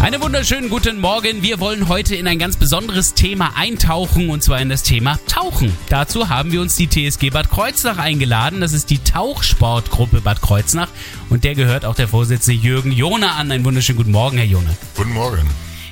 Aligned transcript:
Einen 0.00 0.22
wunderschönen 0.22 0.70
guten 0.70 0.98
Morgen. 0.98 1.42
Wir 1.42 1.60
wollen 1.60 1.88
heute 1.88 2.16
in 2.16 2.26
ein 2.26 2.38
ganz 2.38 2.56
besonderes 2.56 3.12
Thema 3.12 3.52
eintauchen 3.54 4.30
und 4.30 4.42
zwar 4.42 4.58
in 4.58 4.70
das 4.70 4.82
Thema 4.82 5.18
Tauchen. 5.26 5.76
Dazu 5.90 6.30
haben 6.30 6.52
wir 6.52 6.62
uns 6.62 6.74
die 6.74 6.88
TSG 6.88 7.28
Bad 7.28 7.50
Kreuznach 7.50 7.98
eingeladen. 7.98 8.62
Das 8.62 8.72
ist 8.72 8.88
die 8.88 8.96
Tauchsportgruppe 8.98 10.22
Bad 10.22 10.40
Kreuznach 10.40 10.88
und 11.28 11.44
der 11.44 11.54
gehört 11.54 11.84
auch 11.84 11.94
der 11.94 12.08
Vorsitzende 12.08 12.58
Jürgen 12.58 12.92
Jona 12.92 13.32
an. 13.32 13.52
Einen 13.52 13.62
wunderschönen 13.62 13.98
guten 13.98 14.12
Morgen, 14.12 14.38
Herr 14.38 14.46
Jona. 14.46 14.70
Guten 14.96 15.12
Morgen. 15.12 15.46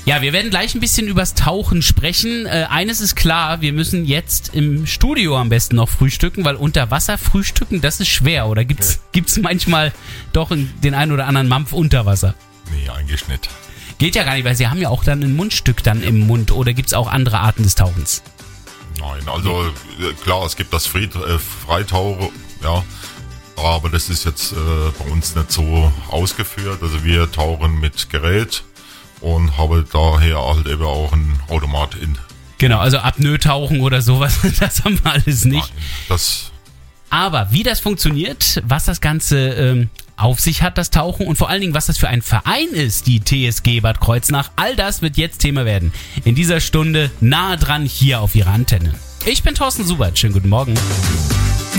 Ja, 0.06 0.23
wir 0.23 0.32
werden 0.32 0.51
gleich 0.51 0.74
ein 0.74 0.80
bisschen 0.80 1.06
übers 1.06 1.34
Tauchen 1.34 1.82
sprechen. 1.82 2.46
Äh, 2.46 2.66
eines 2.70 3.02
ist 3.02 3.15
klar, 3.15 3.60
wir 3.60 3.74
müssen 3.74 4.06
jetzt 4.06 4.54
im 4.54 4.87
Studio 4.87 5.37
am 5.37 5.51
besten 5.51 5.77
noch 5.77 5.90
frühstücken, 5.90 6.46
weil 6.46 6.56
unter 6.56 6.90
Wasser 6.90 7.18
frühstücken, 7.18 7.82
das 7.82 8.01
ist 8.01 8.09
schwer. 8.09 8.48
Oder 8.48 8.65
gibt's, 8.65 8.95
ja. 8.95 9.01
gibt's 9.12 9.37
manchmal 9.37 9.93
doch 10.32 10.51
den 10.51 10.95
einen 10.95 11.12
oder 11.12 11.27
anderen 11.27 11.48
Mampf 11.48 11.74
unter 11.74 12.06
Wasser? 12.06 12.34
Nee, 12.73 12.88
eigentlich 12.88 13.29
nicht. 13.29 13.51
Geht 13.98 14.15
ja 14.15 14.25
gar 14.25 14.34
nicht, 14.34 14.45
weil 14.45 14.55
sie 14.55 14.69
haben 14.69 14.80
ja 14.80 14.88
auch 14.88 15.05
dann 15.05 15.23
ein 15.23 15.34
Mundstück 15.34 15.83
dann 15.83 16.02
im 16.02 16.27
Mund 16.27 16.52
oder 16.52 16.73
gibt 16.73 16.88
es 16.88 16.95
auch 16.95 17.09
andere 17.09 17.41
Arten 17.41 17.65
des 17.65 17.75
Tauchens? 17.75 18.23
Nein, 18.98 19.29
also 19.29 19.65
äh, 20.01 20.12
klar, 20.23 20.45
es 20.47 20.57
gibt 20.57 20.73
das 20.73 20.87
Fried, 20.87 21.15
äh, 21.16 21.38
Freitauchen, 21.38 22.30
ja, 22.62 22.84
aber 23.57 23.88
das 23.91 24.09
ist 24.09 24.24
jetzt 24.24 24.52
äh, 24.52 24.57
bei 24.98 25.11
uns 25.11 25.34
nicht 25.34 25.51
so 25.51 25.93
ausgeführt. 26.11 26.83
Also 26.83 27.05
wir 27.05 27.30
tauchen 27.30 27.80
mit 27.80 28.09
Gerät 28.11 28.62
und 29.21 29.59
haben 29.59 29.84
daher 29.93 30.38
halt 30.38 30.66
eben 30.66 30.85
auch 30.85 31.12
ein 31.12 31.40
Automat 31.49 31.96
in. 31.96 32.18
Genau, 32.59 32.79
also 32.79 32.99
Apnoe-Tauchen 32.99 33.80
oder 33.80 34.01
sowas, 34.01 34.38
das 34.60 34.85
haben 34.85 35.02
wir 35.02 35.12
alles 35.12 35.45
nicht. 35.45 35.73
Nein, 35.74 35.85
das 36.09 36.52
aber 37.10 37.49
wie 37.51 37.62
das 37.62 37.80
funktioniert, 37.80 38.62
was 38.65 38.85
das 38.85 39.01
Ganze 39.01 39.38
ähm, 39.38 39.90
auf 40.19 40.41
sich 40.41 40.63
hat, 40.63 40.77
das 40.79 40.91
Tauchen 40.91 41.27
und 41.27 41.37
vor 41.37 41.49
allen 41.49 41.61
Dingen, 41.61 41.74
was 41.74 41.87
das 41.87 41.99
für 41.99 42.09
ein 42.09 42.23
Verein 42.23 42.69
ist, 42.73 43.07
die 43.07 43.21
TSG 43.21 43.80
Bad 43.80 44.01
Kreuznach, 44.01 44.51
all 44.57 44.77
das 44.77 45.01
wird 45.01 45.16
jetzt 45.16 45.38
Thema 45.38 45.65
werden. 45.65 45.93
In 46.24 46.35
dieser 46.35 46.61
Stunde 46.61 47.11
nahe 47.21 47.57
dran 47.57 47.85
hier 47.85 48.21
auf 48.21 48.35
Ihrer 48.35 48.51
Antenne. 48.51 48.95
Ich 49.24 49.43
bin 49.43 49.55
Thorsten 49.55 49.87
Subert, 49.87 50.19
schönen 50.19 50.35
guten 50.35 50.49
Morgen. 50.49 50.74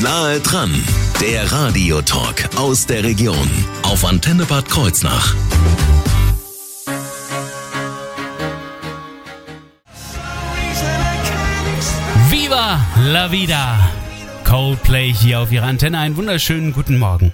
Nahe 0.01 0.39
dran, 0.39 0.71
der 1.19 1.51
Radiotalk 1.51 2.49
aus 2.55 2.85
der 2.85 3.03
Region 3.03 3.49
auf 3.83 4.05
Antenne 4.05 4.45
Bad 4.45 4.69
Kreuznach. 4.69 5.35
Viva 12.29 12.79
la 13.03 13.31
vida! 13.31 13.89
Coldplay 14.45 15.13
hier 15.13 15.41
auf 15.41 15.51
Ihrer 15.51 15.67
Antenne. 15.67 15.99
Einen 15.99 16.15
wunderschönen 16.17 16.73
guten 16.73 16.97
Morgen. 16.97 17.33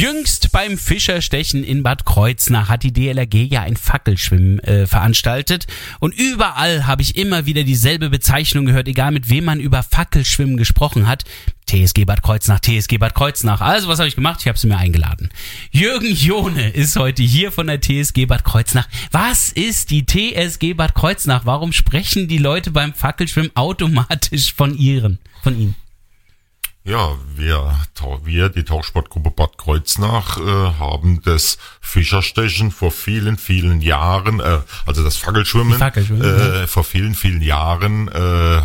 Jüngst 0.00 0.50
beim 0.50 0.78
Fischerstechen 0.78 1.62
in 1.62 1.82
Bad 1.82 2.06
Kreuznach 2.06 2.70
hat 2.70 2.84
die 2.84 2.92
DLRG 2.94 3.34
ja 3.52 3.60
ein 3.60 3.76
Fackelschwimmen 3.76 4.58
äh, 4.60 4.86
veranstaltet 4.86 5.66
und 5.98 6.18
überall 6.18 6.86
habe 6.86 7.02
ich 7.02 7.18
immer 7.18 7.44
wieder 7.44 7.64
dieselbe 7.64 8.08
Bezeichnung 8.08 8.64
gehört, 8.64 8.88
egal 8.88 9.10
mit 9.10 9.28
wem 9.28 9.44
man 9.44 9.60
über 9.60 9.82
Fackelschwimmen 9.82 10.56
gesprochen 10.56 11.06
hat. 11.06 11.24
TSG 11.66 12.06
Bad 12.06 12.22
Kreuznach, 12.22 12.60
TSG 12.60 12.96
Bad 12.96 13.14
Kreuznach. 13.14 13.60
Also 13.60 13.88
was 13.88 13.98
habe 13.98 14.08
ich 14.08 14.14
gemacht? 14.14 14.40
Ich 14.40 14.48
habe 14.48 14.58
sie 14.58 14.68
mir 14.68 14.78
eingeladen. 14.78 15.28
Jürgen 15.70 16.14
Jone 16.14 16.70
ist 16.70 16.96
heute 16.96 17.22
hier 17.22 17.52
von 17.52 17.66
der 17.66 17.82
TSG 17.82 18.24
Bad 18.24 18.42
Kreuznach. 18.42 18.88
Was 19.10 19.50
ist 19.50 19.90
die 19.90 20.06
TSG 20.06 20.72
Bad 20.72 20.94
Kreuznach? 20.94 21.44
Warum 21.44 21.74
sprechen 21.74 22.26
die 22.26 22.38
Leute 22.38 22.70
beim 22.70 22.94
Fackelschwimmen 22.94 23.54
automatisch 23.54 24.54
von 24.54 24.74
ihren, 24.74 25.18
von 25.42 25.60
ihnen? 25.60 25.74
Ja, 26.90 27.16
wir, 27.36 27.78
wir 28.24 28.48
die 28.48 28.64
Tauchsportgruppe 28.64 29.30
Bad 29.30 29.58
Kreuznach, 29.58 30.38
äh, 30.38 30.42
haben 30.80 31.22
das 31.24 31.56
Fischerstechen 31.80 32.72
vor 32.72 32.90
vielen, 32.90 33.38
vielen 33.38 33.80
Jahren, 33.80 34.40
äh, 34.40 34.58
also 34.86 35.04
das 35.04 35.16
Fackelschwimmen, 35.16 35.78
Fackelschwimmen 35.78 36.24
äh, 36.24 36.60
ja. 36.62 36.66
vor 36.66 36.82
vielen, 36.82 37.14
vielen 37.14 37.42
Jahren 37.42 38.08
äh, 38.08 38.12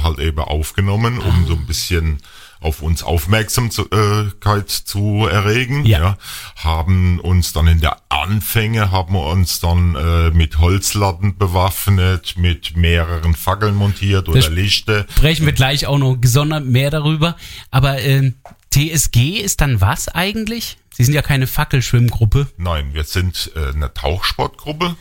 halt 0.02 0.18
eben 0.18 0.40
aufgenommen, 0.40 1.20
um 1.20 1.44
ah. 1.44 1.48
so 1.48 1.54
ein 1.54 1.68
bisschen 1.68 2.18
auf 2.66 2.82
uns 2.82 3.04
Aufmerksamkeit 3.04 4.70
zu 4.70 5.28
erregen. 5.28 5.86
Ja. 5.86 6.00
ja. 6.00 6.18
Haben 6.56 7.20
uns 7.20 7.54
dann 7.54 7.68
in 7.68 7.80
der 7.80 8.02
Anfänge 8.10 8.92
haben 8.92 9.14
wir 9.14 9.28
uns 9.28 9.60
dann 9.60 9.96
äh, 9.96 10.32
mit 10.32 10.58
Holzlatten 10.58 11.38
bewaffnet, 11.38 12.38
mit 12.38 12.76
mehreren 12.76 13.36
Fackeln 13.36 13.76
montiert 13.76 14.28
oder 14.28 14.40
das 14.40 14.50
Lichte. 14.50 15.06
Sprechen 15.12 15.46
wir 15.46 15.54
gleich 15.54 15.86
auch 15.86 16.00
noch 16.00 16.16
gesondert 16.16 16.66
mehr 16.66 16.90
darüber. 16.90 17.36
Aber 17.70 18.02
äh, 18.02 18.34
TSG 18.72 19.40
ist 19.40 19.62
dann 19.62 19.80
was 19.80 20.10
eigentlich? 20.10 20.78
Sie 20.92 21.04
sind 21.04 21.14
ja 21.14 21.22
keine 21.22 21.46
Fackelschwimmgruppe. 21.46 22.48
Nein, 22.58 22.94
wir 22.94 23.04
sind 23.04 23.52
äh, 23.56 23.74
eine 23.74 23.94
Tauchsportgruppe. 23.94 24.96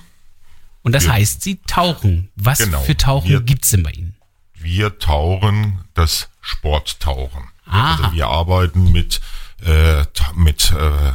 Und 0.83 0.93
das 0.93 1.05
wir, 1.05 1.15
heißt, 1.15 1.43
Sie 1.43 1.61
tauchen. 1.67 2.31
Was 2.37 2.59
genau, 2.59 2.81
für 2.81 2.97
Tauchen 2.97 3.31
wir, 3.31 3.41
gibt's 3.41 3.71
denn 3.71 3.83
bei 3.83 3.93
Ihnen? 3.93 4.17
Wir 4.55 4.99
tauchen 4.99 5.85
das 5.95 6.29
Sporttauchen. 6.41 7.54
Aha. 7.67 8.05
Also 8.05 8.17
wir 8.17 8.27
arbeiten 8.27 8.93
mit, 8.93 9.21
äh, 9.65 10.05
mit 10.35 10.73
äh, 10.73 11.13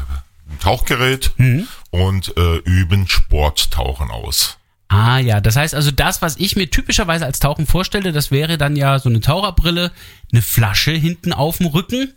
Tauchgerät 0.60 1.32
mhm. 1.38 1.68
und 1.92 2.36
äh, 2.38 2.58
üben 2.58 3.08
Sporttauchen 3.08 4.12
aus. 4.12 4.58
Ah 4.90 5.20
ja, 5.20 5.40
das 5.40 5.56
heißt 5.56 5.76
also 5.76 5.92
das, 5.92 6.24
was 6.24 6.38
ich 6.38 6.56
mir 6.56 6.70
typischerweise 6.70 7.26
als 7.26 7.40
Tauchen 7.40 7.68
vorstelle, 7.68 8.12
das 8.12 8.32
wäre 8.32 8.58
dann 8.58 8.76
ja 8.76 8.98
so 8.98 9.08
eine 9.08 9.20
Taucherbrille, 9.20 9.92
eine 10.32 10.42
Flasche 10.42 10.92
hinten 10.92 11.32
auf 11.32 11.58
dem 11.58 11.68
Rücken 11.68 12.14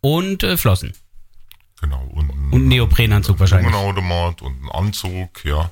und 0.00 0.42
äh, 0.42 0.56
Flossen. 0.56 0.94
Genau. 1.80 2.02
Und, 2.12 2.30
und 2.52 2.66
Neoprenanzug 2.66 3.38
wahrscheinlich. 3.38 3.68
Ein 3.68 3.74
Automat 3.74 4.42
und 4.42 4.64
ein 4.64 4.70
Anzug, 4.72 5.44
ja. 5.44 5.70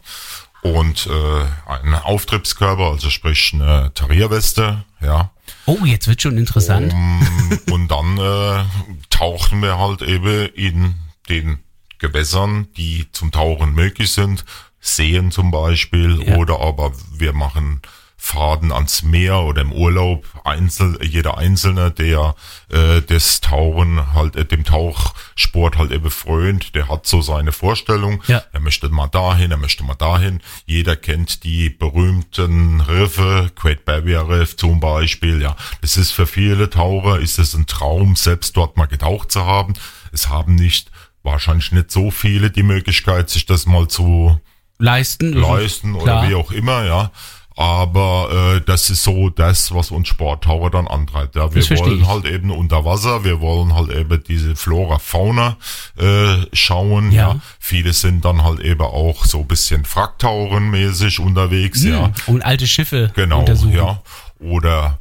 Und 0.75 1.06
äh, 1.06 1.71
ein 1.71 1.94
Auftriebskörper, 1.94 2.91
also 2.91 3.10
sprich 3.10 3.53
eine 3.54 3.93
Tarierweste, 3.94 4.84
ja. 5.00 5.31
Oh, 5.66 5.78
jetzt 5.84 6.09
wird 6.09 6.22
schon 6.22 6.38
interessant. 6.38 6.93
Um, 6.93 7.60
und 7.71 7.88
dann 7.88 8.19
äh, 8.19 8.65
tauchen 9.10 9.62
wir 9.62 9.78
halt 9.78 10.03
eben 10.03 10.49
in 10.54 10.94
den 11.28 11.59
Gewässern, 11.99 12.69
die 12.77 13.06
zum 13.12 13.32
Tauchen 13.32 13.75
möglich 13.75 14.12
sind. 14.12 14.44
Seen 14.81 15.31
zum 15.31 15.50
Beispiel 15.50 16.22
ja. 16.22 16.37
oder 16.37 16.60
aber 16.60 16.93
wir 17.12 17.33
machen 17.33 17.83
Faden 18.27 18.73
ans 18.73 19.05
Meer 19.05 19.39
oder 19.43 19.63
im 19.63 19.73
Urlaub. 19.73 20.27
Einzel, 20.43 20.99
jeder 21.01 21.39
Einzelne, 21.39 21.93
der 21.93 22.35
äh, 22.69 23.01
das 23.01 23.41
Tauchen 23.41 24.15
halt, 24.15 24.35
äh, 24.35 24.45
dem 24.45 24.65
Tauchsport 24.65 25.79
halt 25.79 25.93
eben 25.93 26.11
frönt, 26.11 26.75
der 26.75 26.89
hat 26.89 27.07
so 27.07 27.23
seine 27.23 27.53
Vorstellung. 27.53 28.21
Ja. 28.27 28.43
Er 28.53 28.59
möchte 28.59 28.89
mal 28.89 29.07
dahin, 29.07 29.53
er 29.53 29.59
möchte 29.59 29.85
mal 29.85 29.95
dahin. 29.95 30.41
Jeder 30.65 30.97
kennt 30.97 31.45
die 31.45 31.71
berühmten 31.71 32.81
Riffe, 32.81 33.53
Great 33.55 33.85
Barrier 33.85 34.29
Reef 34.29 34.57
zum 34.57 34.81
Beispiel. 34.81 35.41
Ja, 35.41 35.55
das 35.81 35.97
ist 35.97 36.11
für 36.11 36.27
viele 36.27 36.69
Taucher 36.69 37.21
ist 37.21 37.39
es 37.39 37.55
ein 37.55 37.67
Traum, 37.67 38.17
selbst 38.17 38.57
dort 38.57 38.77
mal 38.77 38.87
getaucht 38.87 39.31
zu 39.31 39.47
haben. 39.47 39.75
Es 40.11 40.29
haben 40.29 40.57
nicht 40.57 40.91
wahrscheinlich 41.23 41.71
nicht 41.71 41.93
so 41.93 42.11
viele 42.11 42.51
die 42.51 42.65
Möglichkeit, 42.65 43.31
sich 43.31 43.47
das 43.47 43.67
mal 43.67 43.87
zu 43.87 44.41
leisten, 44.79 45.33
leisten 45.33 45.95
oder 45.95 46.29
wie 46.29 46.35
auch 46.35 46.51
immer, 46.51 46.85
ja. 46.85 47.13
Aber 47.59 48.56
äh, 48.56 48.61
das 48.61 48.91
ist 48.91 49.03
so 49.03 49.31
das, 49.31 49.75
was 49.75 49.91
uns 49.91 50.09
Sporttaucher 50.09 50.69
dann 50.69 50.87
antreibt. 50.87 51.37
Ja, 51.37 51.55
wir 51.55 51.65
das 51.67 51.81
wollen 51.81 52.06
halt 52.06 52.27
eben 52.27 52.51
unter 52.51 52.84
Wasser, 52.84 53.25
wir 53.25 53.41
wollen 53.41 53.75
halt 53.75 53.91
eben 53.91 54.22
diese 54.28 54.54
Flora, 54.57 54.98
Fauna 54.98 55.57
äh, 55.98 56.36
schauen. 56.53 57.13
Ja. 57.13 57.31
ja. 57.31 57.41
Viele 57.59 57.95
sind 57.95 58.27
dann 58.27 58.45
halt 58.45 58.60
eben 58.60 58.83
auch 58.83 59.25
so 59.25 59.42
bisschen 59.42 59.86
Fracktauchenmäßig 59.86 61.19
unterwegs. 61.19 61.83
Mhm. 61.83 61.91
Ja. 61.91 62.13
Und 62.27 62.45
alte 62.45 62.66
Schiffe 62.66 63.10
genau, 63.15 63.41
untersuchen. 63.41 63.72
Ja. 63.72 64.03
Oder 64.39 64.98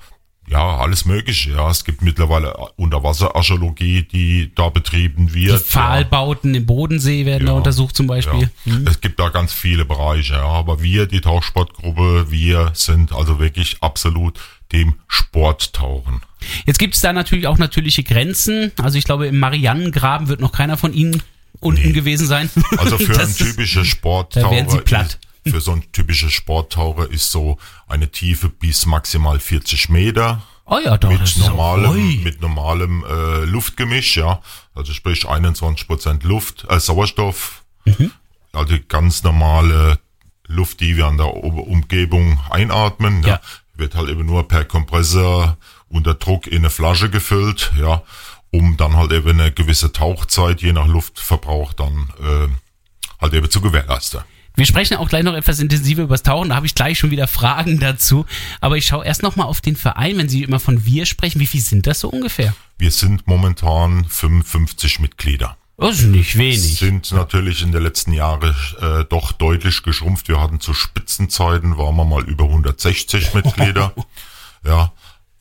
ja, 0.48 0.78
alles 0.78 1.06
Mögliche. 1.06 1.52
Ja, 1.52 1.70
es 1.70 1.84
gibt 1.86 2.02
mittlerweile 2.02 2.56
Unterwasserarchäologie, 2.76 4.04
die 4.04 4.52
da 4.54 4.70
betrieben 4.70 5.34
wird. 5.34 5.60
Die 5.60 5.64
Pfahlbauten 5.64 6.54
ja. 6.54 6.60
im 6.60 6.66
Bodensee 6.66 7.26
werden 7.26 7.48
ja, 7.48 7.54
da 7.54 7.58
untersucht 7.58 7.96
zum 7.96 8.08
Beispiel. 8.08 8.50
Ja. 8.66 8.74
Mhm. 8.74 8.88
Es 8.88 9.02
gibt 9.02 9.20
da 9.20 9.30
ganz 9.30 9.54
viele 9.54 9.86
Bereiche. 9.86 10.34
Ja, 10.34 10.46
aber 10.46 10.82
wir, 10.82 11.08
die 11.08 11.22
Tauchsportgruppe, 11.22 12.28
wir 12.30 12.72
sind 12.74 13.12
also 13.12 13.40
wirklich 13.40 13.78
absolut 13.82 14.40
dem 14.72 14.96
Sporttauchen. 15.08 16.22
Jetzt 16.66 16.78
gibt 16.78 16.96
es 16.96 17.02
da 17.02 17.12
natürlich 17.12 17.48
auch 17.48 17.58
natürliche 17.58 18.04
Grenzen. 18.04 18.72
Also 18.82 18.98
ich 18.98 19.06
glaube, 19.06 19.28
im 19.28 19.40
Marianengraben 19.40 20.28
wird 20.28 20.42
noch 20.42 20.52
keiner 20.52 20.78
von 20.78 20.94
Ihnen 20.94 21.24
unten 21.60 21.88
nee. 21.88 21.92
gewesen 21.92 22.28
sein. 22.28 22.50
Also 22.78 22.98
für 23.00 23.20
einen 23.20 23.36
typischen 23.36 23.86
Sporttaucher. 23.86 24.46
Da 24.50 24.52
werden 24.52 24.70
Sie 24.70 24.82
platt 24.82 25.18
für 25.48 25.62
so 25.62 25.72
ein 25.72 25.92
typischer 25.92 26.30
Sporttaucher 26.30 27.10
ist 27.10 27.32
so 27.32 27.58
eine 27.88 28.12
Tiefe 28.12 28.50
bis 28.50 28.86
maximal 28.86 29.40
40 29.40 29.90
Meter. 29.90 30.42
Oh 30.66 30.80
ja, 30.84 30.98
doch. 30.98 31.10
mit 31.10 31.38
normalem, 31.38 32.24
mit 32.24 32.42
normalem 32.42 33.04
äh, 33.08 33.46
Luftgemisch, 33.46 34.18
ja. 34.18 34.42
Also 34.74 34.94
sprich 34.94 35.26
21% 35.28 36.26
Luft, 36.26 36.66
äh, 36.70 36.80
Sauerstoff, 36.80 37.64
Mhm. 37.86 38.12
also 38.54 38.76
ganz 38.88 39.22
normale 39.22 40.00
Luft, 40.48 40.80
die 40.80 40.98
wir 40.98 41.06
an 41.06 41.18
der 41.18 41.32
Umgebung 41.36 42.40
einatmen, 42.50 43.22
ja. 43.22 43.28
Ja. 43.36 43.42
Wird 43.76 43.94
halt 43.94 44.10
eben 44.10 44.26
nur 44.26 44.48
per 44.48 44.64
Kompressor 44.66 45.58
unter 45.90 46.16
Druck 46.16 46.48
in 46.48 46.60
eine 46.60 46.70
Flasche 46.72 47.10
gefüllt, 47.12 47.72
ja, 47.80 48.02
um 48.52 48.78
dann 48.78 48.96
halt 48.96 49.12
eben 49.12 49.40
eine 49.40 49.52
gewisse 49.52 49.92
Tauchzeit, 49.92 50.62
je 50.62 50.72
nach 50.74 50.88
Luftverbrauch, 50.88 51.74
dann 51.74 52.10
äh, 52.20 52.48
halt 53.22 53.34
eben 53.34 53.50
zu 53.52 53.62
gewährleisten. 53.62 54.22
Wir 54.56 54.66
sprechen 54.66 54.98
auch 54.98 55.10
gleich 55.10 55.24
noch 55.24 55.34
etwas 55.34 55.60
intensiver 55.60 56.04
über 56.04 56.14
das 56.14 56.24
Tauchen, 56.24 56.50
da 56.50 56.56
habe 56.56 56.66
ich 56.66 56.76
gleich 56.76 56.98
schon 56.98 57.12
wieder 57.12 57.28
Fragen 57.28 57.80
dazu. 57.82 58.26
Aber 58.62 58.78
ich 58.78 58.86
schaue 58.86 59.06
erst 59.06 59.24
noch 59.24 59.36
mal 59.36 59.46
auf 59.46 59.62
den 59.62 59.76
Verein, 59.76 60.18
wenn 60.18 60.30
Sie 60.30 60.44
immer 60.44 60.60
von 60.60 60.86
wir 60.86 61.06
sprechen. 61.06 61.40
Wie 61.40 61.48
viel 61.48 61.62
sind 61.62 61.88
das 61.88 62.00
so 62.00 62.10
ungefähr? 62.10 62.56
Wir 62.78 62.92
sind 62.92 63.28
momentan 63.28 64.06
55 64.06 65.00
Mitglieder. 65.00 65.58
Das 65.78 66.00
ist 66.00 66.06
nicht 66.06 66.38
wenig. 66.38 66.78
sind 66.78 67.12
natürlich 67.12 67.62
in 67.62 67.74
den 67.74 67.84
letzten 67.84 68.14
Jahren 68.14 68.56
äh, 68.80 69.04
doch 69.10 69.34
deutlich 69.34 69.84
geschrumpft. 69.84 70.30
Wir 70.30 70.40
hatten 70.40 70.62
zu 70.62 70.74
Spitzenzeiten, 70.74 71.78
waren 71.78 71.98
wir 71.98 72.06
mal 72.06 72.24
über 72.24 72.46
160 72.46 73.34
Mitglieder. 73.34 73.94
Ja, 74.68 74.94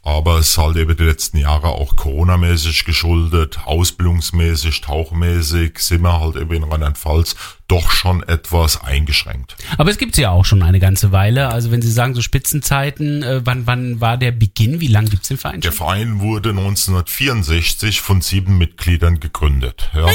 aber 0.02 0.38
es 0.38 0.50
ist 0.50 0.58
halt 0.58 0.76
eben 0.76 0.94
die 0.94 1.02
letzten 1.02 1.38
Jahre 1.38 1.68
auch 1.68 1.96
Corona-mäßig 1.96 2.84
geschuldet, 2.84 3.60
ausbildungsmäßig, 3.64 4.82
tauchmäßig, 4.82 5.78
sind 5.78 6.02
wir 6.02 6.20
halt 6.20 6.36
eben 6.36 6.52
in 6.52 6.64
Rheinland-Pfalz 6.64 7.34
doch 7.68 7.90
schon 7.90 8.22
etwas 8.22 8.82
eingeschränkt. 8.82 9.56
Aber 9.78 9.90
es 9.90 9.96
gibt 9.98 10.16
ja 10.16 10.30
auch 10.30 10.44
schon 10.44 10.62
eine 10.62 10.80
ganze 10.80 11.12
Weile. 11.12 11.48
Also 11.48 11.70
wenn 11.70 11.80
Sie 11.80 11.90
sagen 11.90 12.14
so 12.14 12.20
Spitzenzeiten, 12.22 13.22
äh, 13.22 13.40
wann, 13.44 13.66
wann 13.66 14.00
war 14.00 14.18
der 14.18 14.32
Beginn? 14.32 14.80
Wie 14.80 14.86
lange 14.88 15.08
gibt's 15.08 15.28
den 15.28 15.38
Verein 15.38 15.60
Der 15.60 15.70
schon? 15.70 15.78
Verein 15.78 16.20
wurde 16.20 16.50
1964 16.50 18.00
von 18.00 18.20
sieben 18.20 18.58
Mitgliedern 18.58 19.20
gegründet. 19.20 19.90
Ja. 19.94 20.06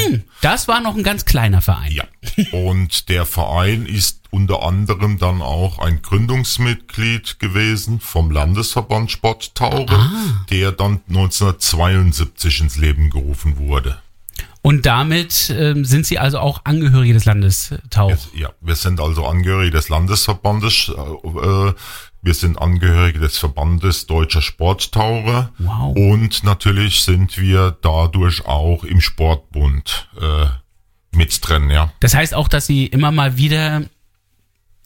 Das 0.42 0.68
war 0.68 0.80
noch 0.80 0.96
ein 0.96 1.02
ganz 1.02 1.24
kleiner 1.24 1.60
Verein. 1.60 1.92
Ja. 1.92 2.04
Und 2.52 3.08
der 3.08 3.26
Verein 3.26 3.86
ist 3.86 4.20
unter 4.30 4.62
anderem 4.62 5.18
dann 5.18 5.42
auch 5.42 5.80
ein 5.80 6.02
Gründungsmitglied 6.02 7.40
gewesen 7.40 7.98
vom 7.98 8.30
Landesverband 8.30 9.10
Sporttauche, 9.10 9.98
der 10.50 10.70
dann 10.70 11.00
1972 11.08 12.60
ins 12.60 12.76
Leben 12.76 13.10
gerufen 13.10 13.58
wurde. 13.58 13.98
Und 14.62 14.84
damit 14.84 15.54
ähm, 15.56 15.84
sind 15.84 16.06
Sie 16.06 16.18
also 16.18 16.38
auch 16.38 16.60
Angehörige 16.64 17.14
des 17.14 17.24
Landestauch. 17.24 18.12
Ja, 18.34 18.50
wir 18.60 18.74
sind 18.74 19.00
also 19.00 19.24
Angehörige 19.26 19.70
des 19.70 19.88
Landesverbandes, 19.88 20.90
äh, 20.90 21.72
wir 22.22 22.34
sind 22.34 22.58
Angehörige 22.60 23.20
des 23.20 23.38
Verbandes 23.38 24.06
Deutscher 24.06 24.42
Sporttaucher 24.42 25.50
Wow. 25.58 25.96
und 25.96 26.44
natürlich 26.44 27.02
sind 27.02 27.38
wir 27.38 27.76
dadurch 27.80 28.44
auch 28.44 28.84
im 28.84 29.00
Sportbund 29.00 30.08
äh, 30.20 30.46
mit 31.16 31.40
drin, 31.42 31.70
ja. 31.70 31.92
Das 32.00 32.14
heißt 32.14 32.34
auch, 32.34 32.48
dass 32.48 32.66
Sie 32.66 32.86
immer 32.86 33.10
mal 33.12 33.38
wieder 33.38 33.82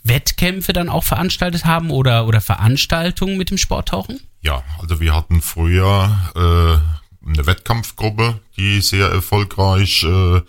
Wettkämpfe 0.05 0.73
dann 0.73 0.89
auch 0.89 1.03
veranstaltet 1.03 1.65
haben 1.65 1.91
oder, 1.91 2.27
oder 2.27 2.41
Veranstaltungen 2.41 3.37
mit 3.37 3.51
dem 3.51 3.59
Sporttauchen? 3.59 4.21
Ja, 4.43 4.63
also 4.81 5.01
wir 5.01 5.15
hatten 5.15 5.41
früher 5.43 6.17
äh, 6.37 7.04
eine 7.27 7.47
Wettkampfgruppe, 7.47 8.41
die 8.57 8.81
sehr 8.81 9.09
erfolgreich 9.09 10.05
äh, 10.05 10.41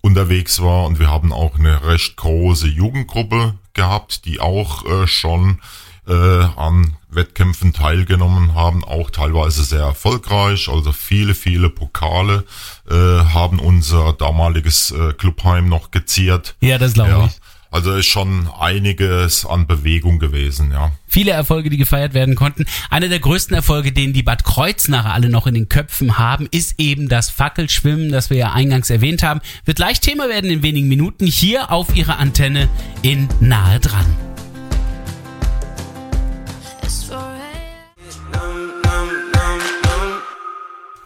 unterwegs 0.00 0.60
war 0.60 0.84
und 0.86 0.98
wir 0.98 1.10
haben 1.10 1.32
auch 1.32 1.58
eine 1.58 1.84
recht 1.86 2.16
große 2.16 2.68
Jugendgruppe 2.68 3.54
gehabt, 3.74 4.24
die 4.24 4.40
auch 4.40 4.84
äh, 4.86 5.06
schon 5.06 5.60
äh, 6.06 6.12
an 6.12 6.96
Wettkämpfen 7.10 7.72
teilgenommen 7.72 8.54
haben, 8.54 8.84
auch 8.84 9.10
teilweise 9.10 9.64
sehr 9.64 9.80
erfolgreich, 9.80 10.68
also 10.68 10.92
viele, 10.92 11.34
viele 11.34 11.70
Pokale 11.70 12.44
äh, 12.88 12.94
haben 12.94 13.58
unser 13.58 14.12
damaliges 14.12 14.90
äh, 14.92 15.12
Clubheim 15.14 15.68
noch 15.68 15.90
geziert. 15.90 16.54
Ja, 16.60 16.78
das 16.78 16.92
glaube 16.94 17.10
Ja, 17.10 17.24
ich. 17.26 17.32
Also 17.70 17.94
ist 17.94 18.06
schon 18.06 18.48
einiges 18.58 19.44
an 19.44 19.66
Bewegung 19.66 20.18
gewesen, 20.18 20.70
ja. 20.72 20.92
Viele 21.08 21.32
Erfolge, 21.32 21.70
die 21.70 21.76
gefeiert 21.76 22.14
werden 22.14 22.34
konnten. 22.34 22.64
Einer 22.90 23.08
der 23.08 23.20
größten 23.20 23.54
Erfolge, 23.54 23.92
den 23.92 24.12
die 24.12 24.22
Bad 24.22 24.44
Kreuznacher 24.44 25.12
alle 25.12 25.28
noch 25.28 25.46
in 25.46 25.54
den 25.54 25.68
Köpfen 25.68 26.18
haben, 26.18 26.46
ist 26.50 26.74
eben 26.78 27.08
das 27.08 27.30
Fackelschwimmen, 27.30 28.10
das 28.12 28.30
wir 28.30 28.36
ja 28.36 28.52
eingangs 28.52 28.90
erwähnt 28.90 29.22
haben. 29.22 29.40
Wird 29.64 29.76
gleich 29.76 30.00
Thema 30.00 30.28
werden 30.28 30.50
in 30.50 30.62
wenigen 30.62 30.88
Minuten 30.88 31.26
hier 31.26 31.70
auf 31.72 31.94
Ihrer 31.96 32.18
Antenne 32.18 32.68
in 33.02 33.28
Nahe 33.40 33.80
dran. 33.80 34.06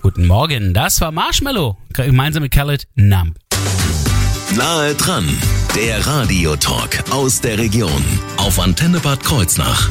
Guten 0.03 0.27
Morgen, 0.27 0.73
das 0.73 1.01
war 1.03 1.13
Marshmallow, 1.13 1.77
gemeinsam 1.93 2.43
mit 2.43 2.53
Khaled 2.53 2.89
Numb. 2.95 3.37
Nahe 4.57 4.95
dran, 4.95 5.29
der 5.77 6.05
Radiotalk 6.05 7.05
aus 7.13 7.41
der 7.41 7.57
Region 7.57 8.05
auf 8.39 8.59
Antenne 8.59 8.99
Bad 8.99 9.23
Kreuznach. 9.23 9.89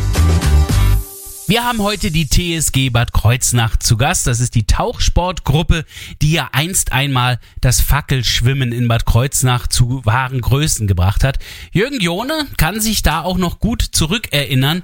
Wir 1.48 1.64
haben 1.64 1.82
heute 1.82 2.12
die 2.12 2.28
TSG 2.28 2.90
Bad 2.90 3.14
Kreuznach 3.14 3.78
zu 3.78 3.96
Gast. 3.96 4.28
Das 4.28 4.42
ist 4.42 4.56
die 4.56 4.68
Tauchsportgruppe, 4.68 5.86
die 6.22 6.34
ja 6.34 6.50
einst 6.52 6.92
einmal 6.92 7.40
das 7.62 7.80
Fackelschwimmen 7.80 8.74
in 8.74 8.90
Bad 8.90 9.06
Kreuznach 9.06 9.68
zu 9.68 10.06
wahren 10.06 10.42
Größen 10.42 10.86
gebracht 10.86 11.24
hat. 11.24 11.40
Jürgen 11.72 12.02
Jone 12.02 12.46
kann 12.58 12.82
sich 12.82 13.02
da 13.02 13.22
auch 13.22 13.38
noch 13.38 13.60
gut 13.60 13.82
zurückerinnern. 13.82 14.84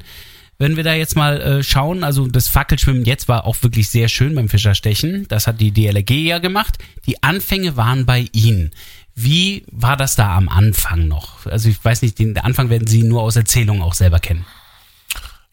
Wenn 0.57 0.77
wir 0.77 0.86
da 0.86 0.94
jetzt 0.94 1.18
mal 1.18 1.41
äh, 1.41 1.63
schauen, 1.63 2.06
also 2.06 2.27
das 2.27 2.48
Fackelschwimmen 2.48 3.03
jetzt 3.03 3.27
war 3.27 3.45
auch 3.45 3.57
wirklich 3.62 3.89
sehr 3.89 4.07
schön 4.07 4.33
beim 4.36 4.48
Fischerstechen. 4.48 5.27
Das 5.27 5.48
hat 5.48 5.59
die 5.59 5.71
DLRG 5.71 6.12
ja 6.12 6.39
gemacht. 6.39 6.77
Die 7.06 7.21
Anfänge 7.21 7.75
waren 7.75 8.06
bei 8.06 8.27
Ihnen. 8.31 8.71
Wie 9.15 9.65
war 9.71 9.95
das 9.95 10.15
da 10.15 10.35
am 10.35 10.50
Anfang 10.50 11.07
noch? 11.07 11.45
Also 11.45 11.69
ich 11.69 11.83
weiß 11.83 12.01
nicht, 12.01 12.19
den 12.19 12.38
Anfang 12.38 12.69
werden 12.69 12.85
Sie 12.85 13.03
nur 13.03 13.21
aus 13.21 13.38
Erzählungen 13.38 13.81
auch 13.81 13.94
selber 13.94 14.19
kennen. 14.19 14.45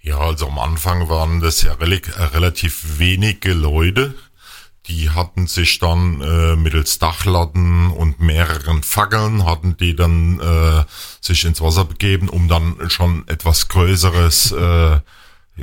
Ja, 0.00 0.18
also 0.18 0.48
am 0.48 0.58
Anfang 0.58 1.08
waren 1.08 1.40
das 1.40 1.62
ja 1.62 1.74
äh, 1.74 2.22
relativ 2.24 2.98
wenige 2.98 3.52
Leute. 3.52 4.14
Die 4.86 5.10
hatten 5.10 5.46
sich 5.46 5.78
dann 5.78 6.20
äh, 6.20 6.56
mittels 6.56 6.98
Dachlatten 6.98 7.92
und 7.92 8.18
mehreren 8.18 8.82
Fackeln, 8.82 9.46
hatten 9.46 9.76
die 9.76 9.94
dann 9.94 10.40
äh, 10.40 10.84
sich 11.20 11.44
ins 11.44 11.60
Wasser 11.60 11.84
begeben, 11.84 12.28
um 12.28 12.48
dann 12.48 12.90
schon 12.90 13.28
etwas 13.28 13.68
Größeres 13.68 14.50
äh, 14.50 14.98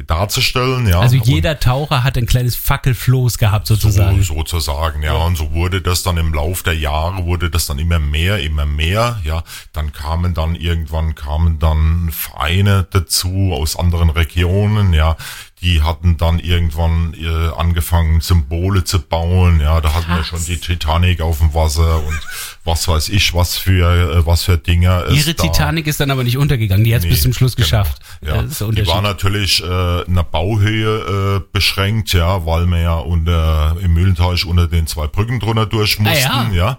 darzustellen. 0.04 0.88
Ja. 0.88 1.00
Also 1.00 1.18
Und- 1.18 1.28
jeder 1.28 1.60
Taucher 1.60 2.04
hat 2.04 2.18
ein 2.18 2.26
kleines 2.26 2.56
Fackelfloß 2.56 3.38
gehabt 3.38 3.68
sozusagen. 3.68 4.22
so, 4.24 4.36
sozusagen, 4.36 5.02
ja. 5.04 5.14
Und 5.14 5.38
so 5.38 5.52
wurde 5.54 5.82
das 5.82 6.04
dann 6.04 6.18
im 6.18 6.34
Lauf 6.34 6.64
der 6.64 6.76
Jahre, 6.76 7.26
wurde 7.26 7.50
das 7.50 7.66
dann 7.66 7.80
immer 7.80 8.00
mehr, 8.00 8.40
immer 8.40 8.66
mehr, 8.66 9.20
ja. 9.24 9.44
Dann 9.74 9.94
kamen 9.94 10.34
dann 10.34 10.56
irgendwann, 10.56 11.16
kamen 11.16 11.60
dann 11.60 12.10
Vereine 12.12 12.88
dazu 12.92 13.52
aus 13.54 13.76
anderen 13.78 14.10
Regionen, 14.10 14.94
ja. 14.94 15.16
Die 15.62 15.82
hatten 15.82 16.16
dann 16.16 16.40
irgendwann 16.40 17.14
äh, 17.20 17.50
angefangen, 17.58 18.22
Symbole 18.22 18.86
zu 18.86 19.00
bauen, 19.02 19.60
ja. 19.60 19.82
Da 19.82 19.94
hatten 19.94 20.08
wir 20.08 20.18
Krass. 20.18 20.28
schon 20.28 20.46
die 20.46 20.58
Titanic 20.58 21.20
auf 21.20 21.40
dem 21.40 21.54
Wasser 21.54 21.98
und 21.98 22.20
was 22.64 22.88
weiß 22.88 23.10
ich, 23.10 23.34
was 23.34 23.58
für, 23.58 24.20
äh, 24.20 24.26
was 24.26 24.44
für 24.44 24.58
Dinger 24.58 25.10
Ihre 25.10 25.34
da 25.34 25.44
Titanic 25.44 25.88
ist 25.88 26.00
dann 26.00 26.12
aber 26.12 26.24
nicht 26.24 26.38
untergegangen. 26.38 26.86
Die 26.86 26.94
hat 26.94 27.00
es 27.00 27.06
Nee, 27.06 27.12
bis 27.12 27.24
zum 27.24 27.34
Schluss 27.34 27.56
genau. 27.58 27.66
geschafft. 27.66 28.02
Ja, 28.22 28.42
die 28.44 28.88
war 28.88 29.02
natürlich 29.02 29.62
äh, 29.64 30.02
in 30.04 30.16
der 30.16 30.24
Bauhöhe 30.24 31.38
äh, 31.38 31.42
beschränkt, 31.52 32.14
ja, 32.14 32.46
weil 32.46 32.66
wir 32.68 32.80
ja 32.80 32.96
unter, 32.96 33.76
im 33.82 33.94
Mühlenteich 33.94 34.46
unter 34.46 34.68
den 34.68 34.88
zwei 34.88 35.08
Brücken 35.08 35.40
drunter 35.42 35.66
durch 35.66 36.00
mussten, 36.00 36.30
Ah, 36.30 36.50
ja. 36.54 36.78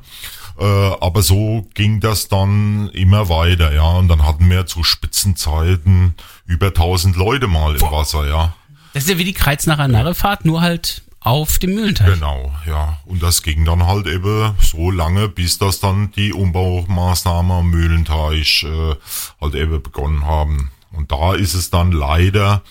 Äh, 0.58 0.64
aber 1.00 1.22
so 1.22 1.66
ging 1.75 2.00
das 2.00 2.28
dann 2.28 2.90
immer 2.90 3.28
weiter, 3.28 3.72
ja. 3.75 3.82
Und 3.82 4.08
dann 4.08 4.25
hatten 4.26 4.49
wir 4.50 4.66
zu 4.66 4.84
Spitzenzeiten 4.84 6.14
über 6.46 6.68
1000 6.68 7.16
Leute 7.16 7.46
mal 7.46 7.75
im 7.76 7.82
Wasser, 7.82 8.26
ja. 8.28 8.54
Das 8.92 9.04
ist 9.04 9.11
ja 9.11 9.18
wie 9.18 9.25
die 9.25 9.32
Kreuznacher 9.32 9.88
Narrefahrt, 9.88 10.44
nur 10.44 10.61
halt 10.61 11.02
auf 11.20 11.59
dem 11.59 11.75
Mühlenteich. 11.75 12.14
Genau, 12.14 12.52
ja. 12.66 12.99
Und 13.04 13.23
das 13.23 13.42
ging 13.42 13.64
dann 13.64 13.87
halt 13.87 14.06
eben 14.06 14.54
so 14.61 14.90
lange, 14.90 15.28
bis 15.28 15.59
das 15.59 15.80
dann 15.80 16.12
die 16.12 16.32
Umbaumaßnahmen 16.32 17.52
am 17.52 17.70
Mühlenteich 17.70 18.64
äh, 18.64 18.94
halt 19.40 19.54
eben 19.54 19.82
begonnen 19.82 20.25
haben. 20.25 20.70
Und 20.92 21.12
da 21.12 21.35
ist 21.35 21.54
es 21.54 21.70
dann 21.70 21.92
leider 21.92 22.62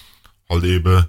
halt 0.49 0.63
eben 0.63 1.05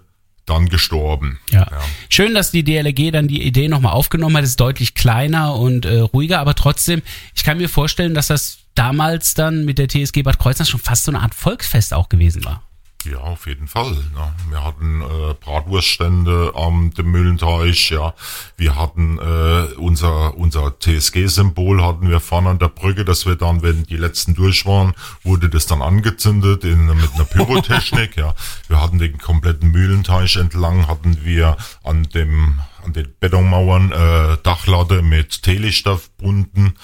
dann 0.46 0.68
gestorben. 0.68 1.38
Ja. 1.50 1.66
Schön, 2.08 2.34
dass 2.34 2.50
die 2.50 2.64
DLRG 2.64 3.12
dann 3.12 3.28
die 3.28 3.42
Idee 3.42 3.68
nochmal 3.68 3.92
aufgenommen 3.92 4.36
hat. 4.36 4.44
Es 4.44 4.50
ist 4.50 4.60
deutlich 4.60 4.94
kleiner 4.94 5.54
und 5.54 5.86
äh, 5.86 6.00
ruhiger, 6.00 6.40
aber 6.40 6.54
trotzdem, 6.54 7.02
ich 7.34 7.44
kann 7.44 7.58
mir 7.58 7.68
vorstellen, 7.68 8.14
dass 8.14 8.26
das 8.26 8.58
damals 8.74 9.34
dann 9.34 9.64
mit 9.64 9.78
der 9.78 9.88
TSG 9.88 10.22
Bad 10.22 10.38
Kreuznach 10.38 10.66
schon 10.66 10.80
fast 10.80 11.04
so 11.04 11.12
eine 11.12 11.20
Art 11.20 11.34
Volksfest 11.34 11.94
auch 11.94 12.08
gewesen 12.08 12.44
war. 12.44 12.62
Ja, 13.04 13.18
auf 13.18 13.46
jeden 13.46 13.66
Fall. 13.66 13.92
Ne? 13.92 14.34
Wir 14.50 14.62
hatten 14.62 15.00
äh, 15.00 15.34
Bratwurststände 15.40 16.52
am 16.54 16.92
dem 16.92 17.10
Mühlenteich, 17.10 17.90
ja. 17.90 18.14
Wir 18.56 18.76
hatten 18.76 19.18
äh, 19.18 19.74
unser 19.76 20.36
unser 20.36 20.78
TSG-Symbol 20.78 21.82
hatten 21.82 22.10
wir 22.10 22.20
vorne 22.20 22.50
an 22.50 22.58
der 22.58 22.68
Brücke, 22.68 23.04
dass 23.06 23.24
wir 23.24 23.36
dann, 23.36 23.62
wenn 23.62 23.84
die 23.84 23.96
letzten 23.96 24.34
durch 24.34 24.66
waren, 24.66 24.92
wurde 25.22 25.48
das 25.48 25.66
dann 25.66 25.80
angezündet 25.80 26.64
in, 26.64 26.86
mit 26.86 27.14
einer 27.14 27.24
Pyrotechnik, 27.24 28.16
ja. 28.16 28.34
Wir 28.68 28.82
hatten 28.82 28.98
den 28.98 29.16
kompletten 29.18 29.70
Mühlenteich 29.70 30.36
entlang, 30.36 30.86
hatten 30.86 31.24
wir 31.24 31.56
an 31.82 32.02
dem 32.04 32.60
an 32.84 32.92
den 32.94 33.12
Betonmauern 33.20 33.92
äh, 33.92 34.36
Dachlatte 34.42 35.02
mit 35.02 35.42
Teelichter 35.42 36.00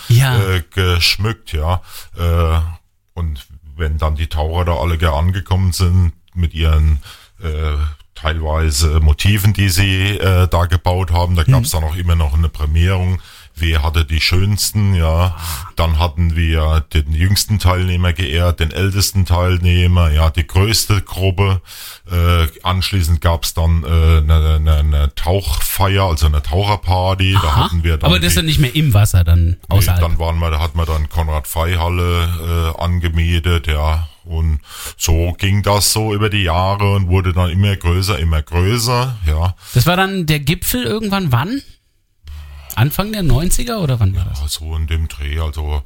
Ja. 0.09 0.39
äh, 0.39 0.63
geschmückt, 0.71 1.53
ja. 1.53 1.83
Äh, 2.19 2.61
und 3.15 3.47
wenn 3.77 3.99
dann 3.99 4.17
die 4.17 4.29
Taucher 4.29 4.65
da 4.65 4.77
alle 4.77 4.97
angekommen 5.13 5.73
sind 5.73 6.13
mit 6.35 6.55
ihren 6.55 7.01
äh, 7.43 7.77
teilweise 8.15 9.01
Motiven, 9.01 9.53
die 9.53 9.69
sie 9.69 10.19
äh, 10.19 10.49
da 10.49 10.65
gebaut 10.65 11.13
haben, 11.13 11.37
da 11.37 11.45
gab 11.45 11.65
es 11.65 11.71
dann 11.71 11.85
auch 11.85 11.97
immer 11.97 12.15
noch 12.15 12.35
eine 12.35 12.49
Prämierung. 12.49 13.21
Wer 13.59 13.83
hatte 13.83 14.05
die 14.05 14.21
schönsten, 14.21 14.95
ja. 14.95 15.35
Dann 15.77 15.99
hatten 15.99 16.37
wir 16.37 16.85
den 16.93 17.13
jüngsten 17.13 17.59
Teilnehmer 17.59 18.13
geehrt, 18.13 18.61
den 18.61 18.71
ältesten 18.71 19.25
Teilnehmer, 19.25 20.11
ja, 20.11 20.29
die 20.29 20.47
größte 20.47 21.01
Gruppe. 21.01 21.63
Äh, 22.11 22.47
anschließend 22.63 23.21
gab's 23.23 23.55
dann 23.55 23.83
äh, 23.83 23.87
eine, 23.87 24.57
eine, 24.57 24.75
eine 24.77 25.15
Tauchfeier, 25.15 26.05
also 26.05 26.27
eine 26.27 26.43
Taucherparty. 26.43 27.33
Da 27.33 27.39
Aha. 27.49 27.65
hatten 27.65 27.83
wir 27.83 27.97
dann 27.97 28.11
Aber 28.11 28.21
das 28.21 28.29
ist 28.29 28.33
die- 28.35 28.37
dann 28.37 28.47
nicht 28.47 28.61
mehr 28.61 28.75
im 28.75 28.93
Wasser, 28.93 29.25
dann 29.25 29.47
Nee, 29.47 29.57
außerhalb. 29.69 30.01
dann 30.03 30.19
waren 30.19 30.39
wir, 30.39 30.51
da 30.51 30.61
hat 30.61 30.75
man 30.75 30.85
dann 30.87 31.09
Konrad 31.09 31.47
Freihalle 31.47 32.75
äh, 32.77 32.83
angemietet, 32.83 33.67
ja. 33.69 34.09
Und 34.25 34.59
so 34.97 35.35
ging 35.39 35.63
das 35.63 35.93
so 35.93 36.13
über 36.13 36.29
die 36.29 36.43
Jahre 36.43 36.93
und 36.95 37.07
wurde 37.09 37.33
dann 37.33 37.49
immer 37.49 37.75
größer, 37.77 38.19
immer 38.19 38.43
größer, 38.43 39.17
ja. 39.27 39.55
das 39.73 39.87
war 39.87 39.97
dann 39.97 40.27
der 40.27 40.41
Gipfel 40.41 40.83
irgendwann 40.83 41.31
wann? 41.31 41.63
Anfang 42.77 43.13
der 43.13 43.23
90er 43.23 43.79
oder 43.79 43.99
wann 44.01 44.15
war 44.15 44.25
das? 44.25 44.41
Ja, 44.41 44.49
So 44.49 44.77
in 44.77 44.87
dem 44.87 45.09
Dreh, 45.09 45.41
also 45.41 45.83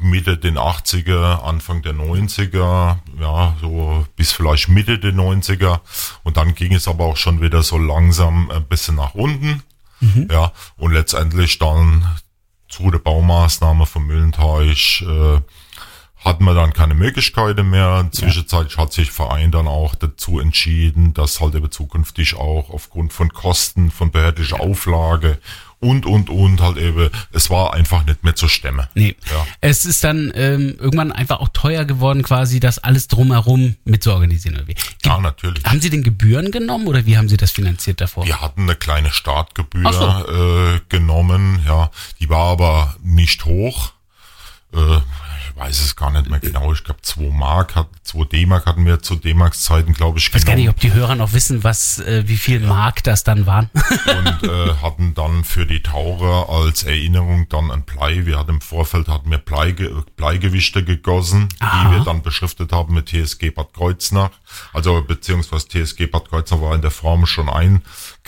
Mitte 0.00 0.36
den 0.36 0.58
80er, 0.58 1.42
Anfang 1.42 1.82
der 1.82 1.94
90er, 1.94 2.98
ja, 3.18 3.56
so 3.60 4.06
bis 4.16 4.32
vielleicht 4.32 4.68
Mitte 4.68 4.98
der 4.98 5.12
90er. 5.12 5.80
Und 6.22 6.36
dann 6.36 6.54
ging 6.54 6.74
es 6.74 6.86
aber 6.86 7.06
auch 7.06 7.16
schon 7.16 7.40
wieder 7.40 7.62
so 7.62 7.78
langsam 7.78 8.50
ein 8.50 8.64
bisschen 8.64 8.96
nach 8.96 9.14
unten. 9.14 9.62
Ja, 10.30 10.52
und 10.76 10.92
letztendlich 10.92 11.58
dann 11.58 12.06
zu 12.68 12.90
der 12.92 12.98
Baumaßnahme 13.00 13.84
vom 13.86 14.06
Mühlenteich 14.06 15.02
äh, 15.02 15.40
hatten 16.24 16.44
wir 16.44 16.54
dann 16.54 16.72
keine 16.72 16.94
Möglichkeiten 16.94 17.70
mehr. 17.70 18.06
Zwischenzeitlich 18.12 18.76
hat 18.76 18.92
sich 18.92 19.10
Verein 19.10 19.50
dann 19.50 19.66
auch 19.66 19.94
dazu 19.96 20.38
entschieden, 20.38 21.14
dass 21.14 21.40
halt 21.40 21.54
eben 21.56 21.70
zukünftig 21.72 22.36
auch 22.36 22.70
aufgrund 22.70 23.12
von 23.12 23.32
Kosten, 23.32 23.90
von 23.90 24.10
behördlicher 24.12 24.60
Auflage 24.60 25.38
und, 25.80 26.06
und, 26.06 26.28
und 26.28 26.60
halt 26.60 26.76
eben, 26.76 27.10
es 27.32 27.50
war 27.50 27.74
einfach 27.74 28.04
nicht 28.04 28.24
mehr 28.24 28.34
zu 28.34 28.48
stemmen. 28.48 28.86
Nee. 28.94 29.14
Ja. 29.30 29.46
Es 29.60 29.84
ist 29.84 30.02
dann 30.02 30.32
ähm, 30.34 30.76
irgendwann 30.78 31.12
einfach 31.12 31.40
auch 31.40 31.50
teuer 31.50 31.84
geworden, 31.84 32.22
quasi 32.22 32.58
das 32.58 32.78
alles 32.78 33.06
drumherum 33.06 33.76
mit 33.84 34.02
zu 34.02 34.12
organisieren. 34.12 34.56
Oder 34.56 34.66
wie? 34.66 34.74
Ge 34.74 34.84
Ja, 35.04 35.18
natürlich. 35.20 35.64
Haben 35.64 35.80
Sie 35.80 35.90
denn 35.90 36.02
Gebühren 36.02 36.50
genommen 36.50 36.88
oder 36.88 37.06
wie 37.06 37.16
haben 37.16 37.28
Sie 37.28 37.36
das 37.36 37.52
finanziert 37.52 38.00
davor? 38.00 38.26
Wir 38.26 38.40
hatten 38.40 38.62
eine 38.62 38.74
kleine 38.74 39.12
Startgebühr 39.12 39.86
Ach 39.86 40.28
äh, 40.28 40.80
genommen, 40.88 41.60
ja, 41.66 41.90
die 42.20 42.28
war 42.28 42.50
aber 42.50 42.96
nicht 43.02 43.44
hoch. 43.44 43.92
Äh, 44.72 44.98
weiß 45.58 45.80
es 45.80 45.96
gar 45.96 46.10
nicht 46.10 46.30
mehr 46.30 46.40
genau. 46.40 46.72
Ich 46.72 46.84
glaube, 46.84 47.02
2 47.02 47.30
Mark, 47.32 47.74
hat, 47.74 47.88
2 48.04 48.24
D-Mark 48.24 48.66
hatten 48.66 48.86
wir 48.86 49.00
zu 49.00 49.16
D-Marks 49.16 49.62
Zeiten, 49.62 49.92
glaube 49.92 50.18
ich, 50.18 50.28
Ich 50.28 50.34
weiß 50.34 50.44
gar 50.44 50.54
nicht, 50.54 50.68
ob 50.68 50.78
die 50.78 50.92
Hörer 50.92 51.14
noch 51.14 51.32
wissen, 51.32 51.64
was, 51.64 51.98
äh, 52.00 52.24
wie 52.26 52.36
viel 52.36 52.60
Mark 52.60 53.02
das 53.02 53.24
dann 53.24 53.46
waren. 53.46 53.70
und 53.74 54.48
äh, 54.48 54.74
hatten 54.82 55.14
dann 55.14 55.44
für 55.44 55.66
die 55.66 55.82
Taucher 55.82 56.48
als 56.48 56.84
Erinnerung 56.84 57.48
dann 57.48 57.70
ein 57.70 57.82
Blei. 57.82 58.26
Wir 58.26 58.38
hatten 58.38 58.50
im 58.50 58.60
Vorfeld 58.60 59.08
hatten 59.08 59.30
wir 59.30 59.38
Bleige, 59.38 60.04
Bleigewichte 60.16 60.84
gegossen, 60.84 61.48
Aha. 61.60 61.90
die 61.90 61.96
wir 61.96 62.04
dann 62.04 62.22
beschriftet 62.22 62.72
haben 62.72 62.94
mit 62.94 63.08
TSG 63.08 63.50
Bad 63.50 63.72
Kreuznach. 63.72 64.30
Also 64.72 65.02
beziehungsweise 65.02 65.68
TSG 65.68 66.06
Bad 66.06 66.28
Kreuznach 66.28 66.60
war 66.60 66.74
in 66.74 66.82
der 66.82 66.90
Form 66.90 67.26
schon 67.26 67.48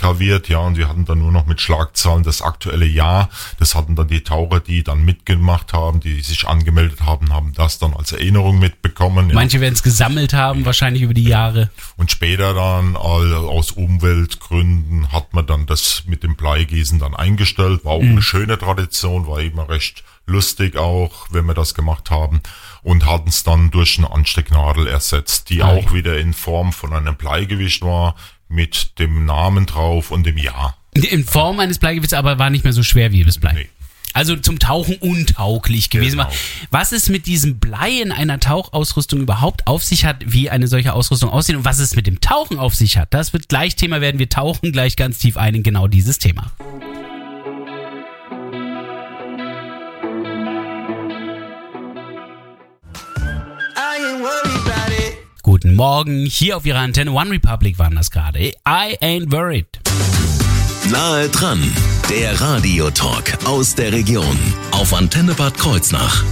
eingraviert, 0.01 0.49
ja, 0.49 0.59
und 0.59 0.79
wir 0.79 0.89
hatten 0.89 1.05
dann 1.05 1.19
nur 1.19 1.33
noch 1.33 1.47
mit 1.47 1.61
Schlagzahlen 1.61 2.23
das 2.23 2.43
aktuelle 2.43 2.87
Jahr. 2.87 3.29
Das 3.59 3.75
hatten 3.75 3.97
dann 3.97 4.09
die 4.09 4.23
Taucher, 4.23 4.61
die 4.61 4.83
dann 4.83 5.05
mitgemacht 5.05 5.73
haben, 5.73 6.01
die 6.01 6.21
sich 6.23 6.49
angemeldet 6.49 7.03
haben, 7.03 7.33
haben 7.33 7.53
das 7.55 7.79
dann 7.79 7.95
als 7.95 8.13
Erinnerung 8.13 8.59
mitbekommen. 8.59 9.29
Ja. 9.29 9.35
Manche 9.35 9.61
werden 9.61 9.75
es 9.75 9.83
gesammelt 9.83 10.33
haben, 10.33 10.65
wahrscheinlich 10.65 11.03
über 11.03 11.15
die 11.15 11.25
Jahre. 11.25 11.71
Und 11.97 12.11
später 12.11 12.55
dann 12.55 12.97
aus 12.97 13.73
Umweltgründen 13.73 15.13
hat 15.13 15.35
man 15.35 15.47
dann 15.47 15.67
das 15.67 16.05
mit 16.07 16.23
dem 16.23 16.37
Bleigießen 16.37 16.99
dann 16.99 17.15
eingestellt. 17.15 17.85
War 17.85 17.93
auch 17.93 18.03
eine 18.03 18.23
schöne 18.23 18.59
Tradition, 18.59 19.27
war 19.27 19.41
immer 19.41 19.69
recht 19.69 20.03
lustig 20.27 20.77
auch, 20.77 21.27
wenn 21.31 21.45
wir 21.47 21.55
das 21.55 21.75
gemacht 21.75 22.11
haben. 22.11 22.41
Und 22.83 23.05
hatten 23.05 23.29
es 23.29 23.43
dann 23.43 23.71
durch 23.71 23.99
eine 23.99 24.11
Anstecknadel 24.11 24.87
ersetzt, 24.87 25.51
die 25.51 25.63
Ah, 25.63 25.69
auch 25.69 25.93
wieder 25.93 26.19
in 26.19 26.33
Form 26.33 26.73
von 26.73 26.95
einem 26.95 27.17
Bleigewicht 27.17 27.83
war, 27.83 28.15
mit 28.51 28.99
dem 28.99 29.25
Namen 29.25 29.67
drauf 29.67 30.11
und 30.11 30.27
dem 30.27 30.37
Jahr. 30.37 30.77
In 30.93 31.25
Form 31.25 31.61
eines 31.61 31.79
Bleigewichts, 31.79 32.13
aber 32.13 32.39
war 32.39 32.51
nicht 32.51 32.65
mehr 32.65 32.73
so 32.73 32.83
schwer 32.83 33.13
wie 33.13 33.25
das 33.25 33.39
Blei. 33.39 33.53
Nee. 33.53 33.69
Also 34.13 34.35
zum 34.37 34.59
Tauchen 34.59 34.97
untauglich 34.97 35.89
gewesen 35.89 36.19
Genau. 36.19 36.25
war. 36.25 36.33
Was 36.73 36.91
es 36.91 37.09
mit 37.09 37.27
diesem 37.27 37.61
Blei 37.61 38.01
in 38.03 38.11
einer 38.11 38.41
Tauchausrüstung 38.41 39.21
überhaupt 39.21 39.69
auf 39.69 39.85
sich 39.85 40.05
hat, 40.05 40.17
wie 40.27 40.51
eine 40.51 40.67
solche 40.67 40.95
Ausrüstung 40.95 41.31
aussieht 41.31 41.55
und 41.55 41.65
was 41.65 41.79
es 41.79 41.95
mit 41.95 42.09
dem 42.09 42.21
Tauchen 42.21 42.59
auf 42.59 42.75
sich 42.75 42.99
hat, 42.99 43.15
das 43.15 43.33
wird 43.33 43.49
gleich 43.49 43.77
Thema 43.77 44.01
werden. 44.01 44.19
Wir 44.19 44.29
tauchen 44.29 44.73
gleich 44.73 44.97
ganz 44.97 45.19
tief 45.19 45.37
ein 45.37 45.55
in 45.55 45.63
genau 45.63 45.87
dieses 45.87 46.19
Thema. 46.19 46.51
Guten 55.63 55.77
Morgen, 55.77 56.25
hier 56.25 56.57
auf 56.57 56.65
Ihrer 56.65 56.79
Antenne 56.79 57.13
One 57.13 57.33
Republic 57.33 57.79
waren 57.79 57.95
das 57.95 58.11
gerade. 58.11 58.39
I 58.67 58.97
ain't 59.03 59.31
worried. 59.31 59.67
Nahe 60.91 61.29
dran, 61.29 61.61
der 62.09 62.41
Radiotalk 62.41 63.37
aus 63.45 63.75
der 63.75 63.93
Region 63.93 64.39
auf 64.71 64.95
Antenne 64.95 65.35
Bad 65.35 65.59
Kreuznach. 65.59 66.25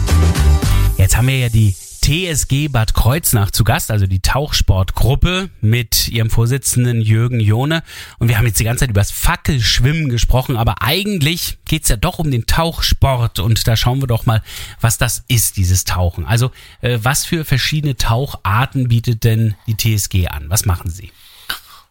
Jetzt 0.97 1.15
haben 1.15 1.27
wir 1.29 1.37
ja 1.37 1.49
die 1.51 1.77
TSG 2.09 2.69
Bad 2.69 2.95
Kreuznach 2.95 3.51
zu 3.51 3.65
Gast, 3.65 3.91
also 3.91 4.07
die 4.07 4.21
Tauchsportgruppe 4.21 5.51
mit 5.61 6.09
ihrem 6.09 6.31
Vorsitzenden 6.31 7.03
Jürgen 7.03 7.39
Jone. 7.39 7.83
Und 8.19 8.29
wir 8.29 8.39
haben 8.39 8.47
jetzt 8.47 8.59
die 8.59 8.65
ganze 8.65 8.81
Zeit 8.81 8.89
über 8.89 9.03
das 9.03 9.11
Fackelschwimmen 9.11 10.09
gesprochen, 10.09 10.57
aber 10.57 10.81
eigentlich 10.81 11.59
geht's 11.67 11.91
ja 11.91 11.97
doch 11.97 12.19
um 12.19 12.31
den 12.31 12.47
Tauchsport. 12.47 13.41
Und 13.41 13.69
da 13.69 13.77
schauen 13.77 14.01
wir 14.01 14.07
doch 14.07 14.25
mal, 14.25 14.43
was 14.81 14.97
das 14.97 15.23
ist, 15.29 15.59
dieses 15.59 15.85
Tauchen. 15.85 16.25
Also 16.25 16.51
äh, 16.81 16.99
was 17.03 17.27
für 17.27 17.45
verschiedene 17.45 17.95
Taucharten 17.95 18.89
bietet 18.89 19.25
denn 19.25 19.55
die 19.67 19.77
TSG 19.77 20.29
an? 20.29 20.49
Was 20.49 20.65
machen 20.65 20.91
Sie? 20.91 21.13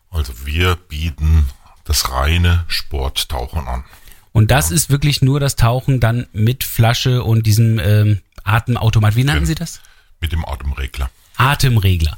Also 0.09 0.33
wir 0.45 0.77
bieten 0.77 1.45
das 1.83 2.11
reine 2.11 2.65
Sporttauchen 2.67 3.67
an. 3.67 3.83
Und 4.31 4.49
das 4.49 4.71
ist 4.71 4.89
wirklich 4.89 5.21
nur 5.21 5.39
das 5.39 5.55
Tauchen 5.55 5.99
dann 5.99 6.25
mit 6.33 6.63
Flasche 6.63 7.23
und 7.23 7.45
diesem 7.45 7.77
ähm, 7.77 8.21
Atemautomat. 8.43 9.15
Wie 9.15 9.23
nannten 9.23 9.45
Sie 9.45 9.53
das? 9.53 9.79
Mit 10.21 10.31
dem 10.31 10.45
Atemregler. 10.45 11.09
Atemregler. 11.39 12.17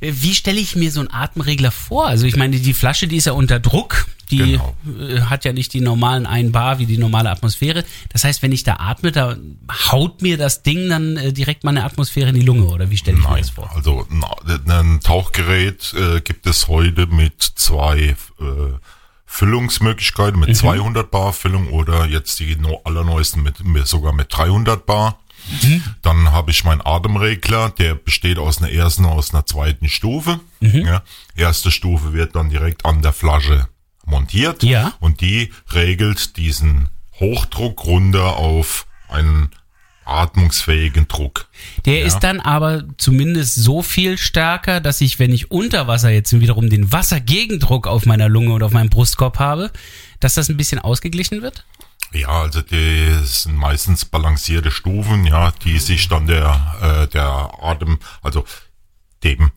Äh, 0.00 0.12
Wie 0.16 0.34
stelle 0.34 0.60
ich 0.60 0.76
mir 0.76 0.90
so 0.92 1.00
einen 1.00 1.10
Atemregler 1.10 1.70
vor? 1.70 2.06
Also 2.06 2.26
ich 2.26 2.36
meine, 2.36 2.58
die 2.58 2.74
Flasche, 2.74 3.08
die 3.08 3.16
ist 3.16 3.24
ja 3.26 3.32
unter 3.32 3.58
Druck, 3.58 4.06
die 4.30 4.36
Genau. 4.36 4.76
äh, 5.00 5.22
hat 5.22 5.46
ja 5.46 5.52
nicht 5.54 5.72
die 5.72 5.80
normalen 5.80 6.26
1 6.26 6.52
Bar 6.52 6.78
wie 6.78 6.84
die 6.86 6.98
normale 6.98 7.30
Atmosphäre. 7.30 7.84
Das 8.10 8.24
heißt, 8.24 8.42
wenn 8.42 8.52
ich 8.52 8.62
da 8.62 8.76
atme, 8.76 9.12
da 9.12 9.36
haut 9.90 10.20
mir 10.20 10.36
das 10.36 10.62
Ding 10.62 10.90
dann 10.90 11.16
äh, 11.16 11.32
direkt 11.32 11.64
meine 11.64 11.84
Atmosphäre 11.84 12.28
in 12.28 12.34
die 12.34 12.42
Lunge 12.42 12.66
oder 12.66 12.90
wie 12.90 12.98
stelle 12.98 13.16
ich 13.16 13.24
mir 13.24 13.30
Nein, 13.30 13.40
das 13.42 13.50
vor? 13.50 13.70
also 13.74 14.06
ein 14.68 15.00
Tauchgerät 15.02 15.94
äh, 15.94 16.20
gibt 16.20 16.46
es 16.46 16.68
heute 16.68 17.06
mit 17.06 17.40
zwei 17.42 17.98
äh, 17.98 18.14
Füllungsmöglichkeiten, 19.24 20.38
Mhm. 20.38 20.46
mit 20.46 20.56
200 20.56 21.10
Bar 21.10 21.32
Füllung 21.32 21.68
oder 21.70 22.04
jetzt 22.06 22.38
die 22.40 22.56
allerneuesten 22.84 23.42
mit, 23.42 23.64
mit 23.64 23.86
sogar 23.86 24.12
mit 24.12 24.26
300 24.36 24.84
Bar. 24.84 25.18
Mhm. 25.62 25.82
Dann 26.02 26.32
habe 26.32 26.50
ich 26.50 26.64
meinen 26.64 26.80
Atemregler, 26.84 27.70
der 27.70 27.94
besteht 27.94 28.38
aus 28.38 28.58
einer 28.58 28.70
ersten 28.70 29.04
und 29.04 29.12
aus 29.12 29.32
einer 29.34 29.46
zweiten 29.46 29.88
Stufe. 29.88 30.40
Mhm. 30.60 30.86
Ja, 30.86 31.02
erste 31.34 31.70
Stufe 31.70 32.12
wird 32.12 32.34
dann 32.36 32.50
direkt 32.50 32.84
an 32.84 33.02
der 33.02 33.12
Flasche 33.12 33.68
montiert 34.06 34.62
Ja. 34.62 34.92
und 35.00 35.20
die 35.20 35.52
regelt 35.72 36.36
diesen 36.36 36.88
Hochdruck 37.20 37.84
runter 37.84 38.36
auf 38.36 38.86
einen 39.08 39.50
atmungsfähigen 40.04 41.06
Druck. 41.08 41.46
Der 41.84 42.00
Ja. 42.00 42.06
ist 42.06 42.20
dann 42.20 42.40
aber 42.40 42.84
zumindest 42.98 43.54
so 43.56 43.82
viel 43.82 44.18
stärker, 44.18 44.80
dass 44.80 45.00
ich, 45.00 45.18
wenn 45.18 45.32
ich 45.32 45.50
unter 45.50 45.86
Wasser 45.86 46.10
jetzt 46.10 46.32
wiederum 46.38 46.68
den 46.68 46.90
Wassergegendruck 46.92 47.86
auf 47.86 48.06
meiner 48.06 48.28
Lunge 48.28 48.52
oder 48.52 48.66
auf 48.66 48.72
meinem 48.72 48.90
Brustkorb 48.90 49.38
habe, 49.38 49.70
dass 50.18 50.34
das 50.34 50.48
ein 50.48 50.56
bisschen 50.56 50.78
ausgeglichen 50.80 51.42
wird? 51.42 51.64
Ja, 52.12 52.42
also 52.42 52.60
die 52.62 53.14
sind 53.24 53.56
meistens 53.56 54.04
balancierte 54.04 54.70
Stufen, 54.70 55.24
ja, 55.26 55.52
die 55.64 55.78
sich 55.78 56.08
dann 56.08 56.26
der, 56.26 56.74
äh, 56.82 57.06
der 57.08 57.50
Atem, 57.62 57.98
also 58.22 58.44
dem 59.22 59.52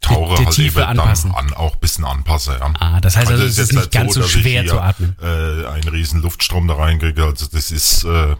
Tauche 0.00 0.36
die 0.36 0.46
halt 0.46 0.54
Tiefe 0.54 0.80
eben 0.80 0.88
anpassen. 0.88 1.32
dann 1.32 1.46
an, 1.48 1.54
auch 1.54 1.74
ein 1.74 1.80
bisschen 1.80 2.04
anpasse, 2.04 2.56
ja. 2.58 2.72
Ah, 2.80 3.00
das 3.00 3.16
heißt 3.16 3.30
also, 3.30 3.44
es 3.44 3.58
ist 3.58 3.72
nicht 3.72 3.92
ganz 3.92 4.14
so 4.14 4.20
ich 4.22 4.30
schwer 4.30 4.66
zu 4.66 4.80
atmen. 4.80 5.16
Äh, 5.20 5.66
einen 5.66 5.88
riesen 5.88 6.22
Luftstrom 6.22 6.66
da 6.66 6.74
reinkriege. 6.74 7.24
Also 7.24 7.46
das 7.52 7.70
ist 7.70 8.04
äh, 8.04 8.34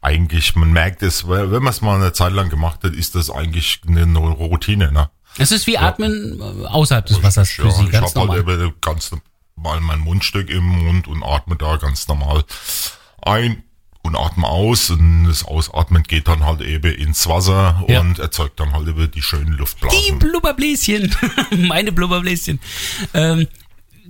eigentlich, 0.00 0.56
man 0.56 0.72
merkt 0.72 1.02
es, 1.02 1.28
wenn 1.28 1.50
man 1.50 1.68
es 1.68 1.82
mal 1.82 1.96
eine 1.96 2.12
Zeit 2.12 2.32
lang 2.32 2.48
gemacht 2.48 2.82
hat, 2.84 2.94
ist 2.94 3.14
das 3.14 3.30
eigentlich 3.30 3.82
eine 3.86 4.18
Routine, 4.18 4.90
ne? 4.90 5.10
Es 5.36 5.52
ist 5.52 5.66
wie 5.66 5.76
Atmen 5.78 6.40
äh, 6.40 6.66
außerhalb 6.66 7.06
des 7.06 7.22
Wassers 7.22 7.50
für 7.50 7.66
ja, 7.66 7.70
Sie, 7.70 7.84
ich 7.84 7.90
ganz 7.90 8.14
halt 8.14 8.16
normal. 8.16 8.38
eben 8.38 8.74
ganz 8.80 9.10
normal 9.62 9.80
mein 9.80 10.00
Mundstück 10.00 10.50
im 10.50 10.64
Mund 10.64 11.08
und 11.08 11.22
atme 11.22 11.56
da 11.56 11.76
ganz 11.76 12.08
normal 12.08 12.44
ein 13.22 13.62
und 14.02 14.16
atme 14.16 14.46
aus 14.46 14.90
und 14.90 15.24
das 15.26 15.44
Ausatmen 15.44 16.02
geht 16.04 16.28
dann 16.28 16.44
halt 16.46 16.60
eben 16.60 16.94
ins 16.94 17.26
Wasser 17.26 17.84
Ja. 17.88 18.00
und 18.00 18.18
erzeugt 18.18 18.58
dann 18.60 18.72
halt 18.72 18.86
eben 18.88 19.10
die 19.10 19.20
schönen 19.22 19.52
Die 19.52 19.58
Luftblasen. 19.58 20.18
Blubberbläschen. 20.18 21.14
Meine 21.56 21.92
Blubberbläschen. 21.92 22.60
Ähm, 23.12 23.48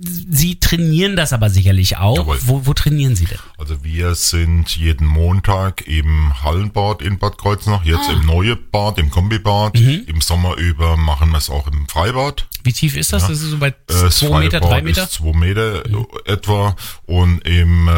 Sie 0.01 0.59
trainieren 0.59 1.15
das 1.15 1.33
aber 1.33 1.49
sicherlich 1.49 1.97
auch. 1.97 2.17
Jawohl. 2.17 2.37
Wo, 2.43 2.65
wo 2.65 2.73
trainieren 2.73 3.15
Sie 3.15 3.25
denn? 3.25 3.39
Also 3.57 3.83
wir 3.83 4.15
sind 4.15 4.75
jeden 4.77 5.05
Montag 5.05 5.85
im 5.87 6.41
Hallenbad 6.43 7.01
in 7.01 7.17
Bad 7.19 7.37
Kreuznach, 7.37 7.83
jetzt 7.83 8.07
Ah. 8.09 8.13
im 8.13 8.25
neue 8.25 8.55
Bad, 8.55 8.97
im 8.97 9.09
Kombibad. 9.09 9.75
Mhm. 9.75 10.03
Im 10.07 10.21
Sommer 10.21 10.55
über 10.55 10.95
machen 10.95 11.31
wir 11.31 11.37
es 11.37 11.49
auch 11.49 11.67
im 11.67 11.87
Freibad. 11.89 12.45
Wie 12.63 12.73
tief 12.73 12.95
ist 12.97 13.13
das? 13.13 13.23
Das 13.23 13.31
ist 13.41 13.49
so 13.51 13.57
bei 13.57 13.69
Äh, 13.69 14.09
zwei 14.09 14.39
Meter, 14.39 14.59
drei 14.59 14.81
Meter? 14.81 15.01
Mhm. 15.01 15.07
Ist 15.07 15.13
zwei 15.13 15.33
Meter 15.37 15.85
äh, 15.85 16.31
etwa. 16.31 16.75
Und 17.05 17.39
im 17.45 17.87
äh, 17.87 17.91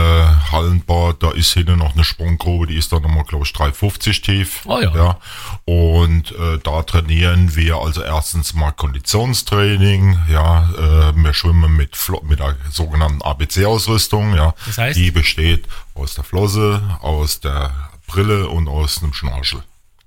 Hallenbad, 0.52 1.22
da 1.24 1.32
ist 1.32 1.54
hinten 1.54 1.80
noch 1.80 1.94
eine 1.94 2.04
Sprunggrube, 2.04 2.68
die 2.68 2.76
ist 2.76 2.92
dann 2.92 3.02
nochmal, 3.04 3.24
glaube 3.26 3.46
ich, 3.46 3.52
3,50 3.52 4.22
tief. 4.24 4.62
Oh 4.66 4.80
ja. 4.80 4.94
ja. 4.96 5.18
Und 5.66 6.32
äh, 6.32 6.58
da 6.64 6.84
trainieren 6.84 7.56
wir 7.56 7.78
also 7.78 8.02
erstens 8.02 8.54
mal 8.54 8.72
Konditionstraining. 8.72 10.18
Ja, 10.32 10.70
äh, 11.12 11.16
wir 11.16 11.34
schwimmen 11.34 11.76
mit, 11.76 11.91
Flo 11.96 12.22
mit 12.24 12.40
der 12.40 12.56
sogenannten 12.72 13.22
ABC-Ausrüstung. 13.22 14.36
Ja, 14.36 14.54
Das 14.66 14.78
heißt? 14.78 14.98
Die 15.00 15.12
besteht 15.12 15.66
aus 15.94 16.16
der 16.16 16.24
Flosse, 16.24 16.82
aus 17.02 17.40
der 17.40 17.72
Brille 18.08 18.50
und 18.50 18.68
aus 18.68 19.02
einem 19.04 19.14
Schnorchel. 19.14 19.64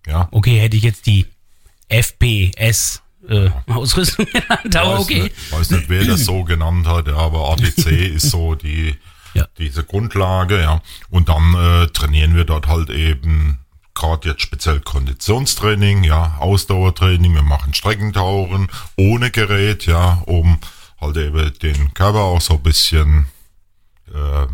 Ja. 0.07 0.29
Okay, 0.31 0.61
hätte 0.61 0.77
ich 0.77 0.83
jetzt 0.83 1.07
die 1.07 1.27
FPS 1.89 3.01
äh, 3.29 3.51
Ausrüstung 3.67 4.27
genannt, 4.27 4.77
aber 4.77 4.95
weiß 4.95 5.01
okay. 5.01 5.23
Nicht, 5.25 5.53
weiß 5.53 5.71
nicht, 5.71 5.89
wer 5.89 6.05
das 6.05 6.25
so 6.25 6.45
genannt 6.45 6.87
hat, 6.87 7.07
ja, 7.07 7.17
aber 7.17 7.51
ABC 7.53 8.07
ist 8.15 8.31
so 8.31 8.55
die, 8.55 8.97
Ja. 9.35 9.47
diese 9.59 9.85
Grundlage, 9.85 10.61
ja. 10.61 10.83
Und 11.11 11.29
dann 11.29 11.55
äh, 11.55 11.87
trainieren 11.89 12.35
wir 12.37 12.45
dort 12.45 12.67
halt 12.67 12.91
eben 12.91 13.59
gerade 13.95 14.29
jetzt 14.31 14.43
speziell 14.43 14.81
Konditionstraining, 14.81 16.05
ja, 16.05 16.37
Ausdauertraining, 16.41 17.33
wir 17.35 17.43
machen 17.43 17.73
Streckentauchen 17.75 18.69
ohne 18.97 19.31
Gerät, 19.31 19.87
ja, 19.87 20.23
um 20.27 20.59
halt 21.05 21.17
eben 21.17 21.59
den 21.59 21.95
Körper 21.95 22.21
auch 22.21 22.41
so 22.41 22.55
ein 22.55 22.63
bisschen 22.63 23.27
äh, 24.09 24.47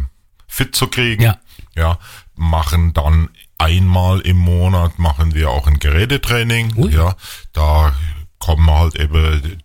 fit 0.46 0.74
zu 0.74 0.88
kriegen. 0.88 1.22
Ja. 1.22 1.38
ja. 1.76 1.98
Machen 2.34 2.92
dann 2.94 3.28
einmal 3.58 4.20
im 4.20 4.38
Monat 4.38 4.98
machen 4.98 5.34
wir 5.34 5.50
auch 5.50 5.66
ein 5.66 5.78
Gerätetraining. 5.78 6.74
Ui. 6.76 6.92
Ja, 6.92 7.14
da 7.52 7.94
kommen 8.38 8.70
halt 8.70 8.96
eben 8.96 9.60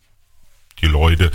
die 0.81 0.87
Leute. 0.87 1.31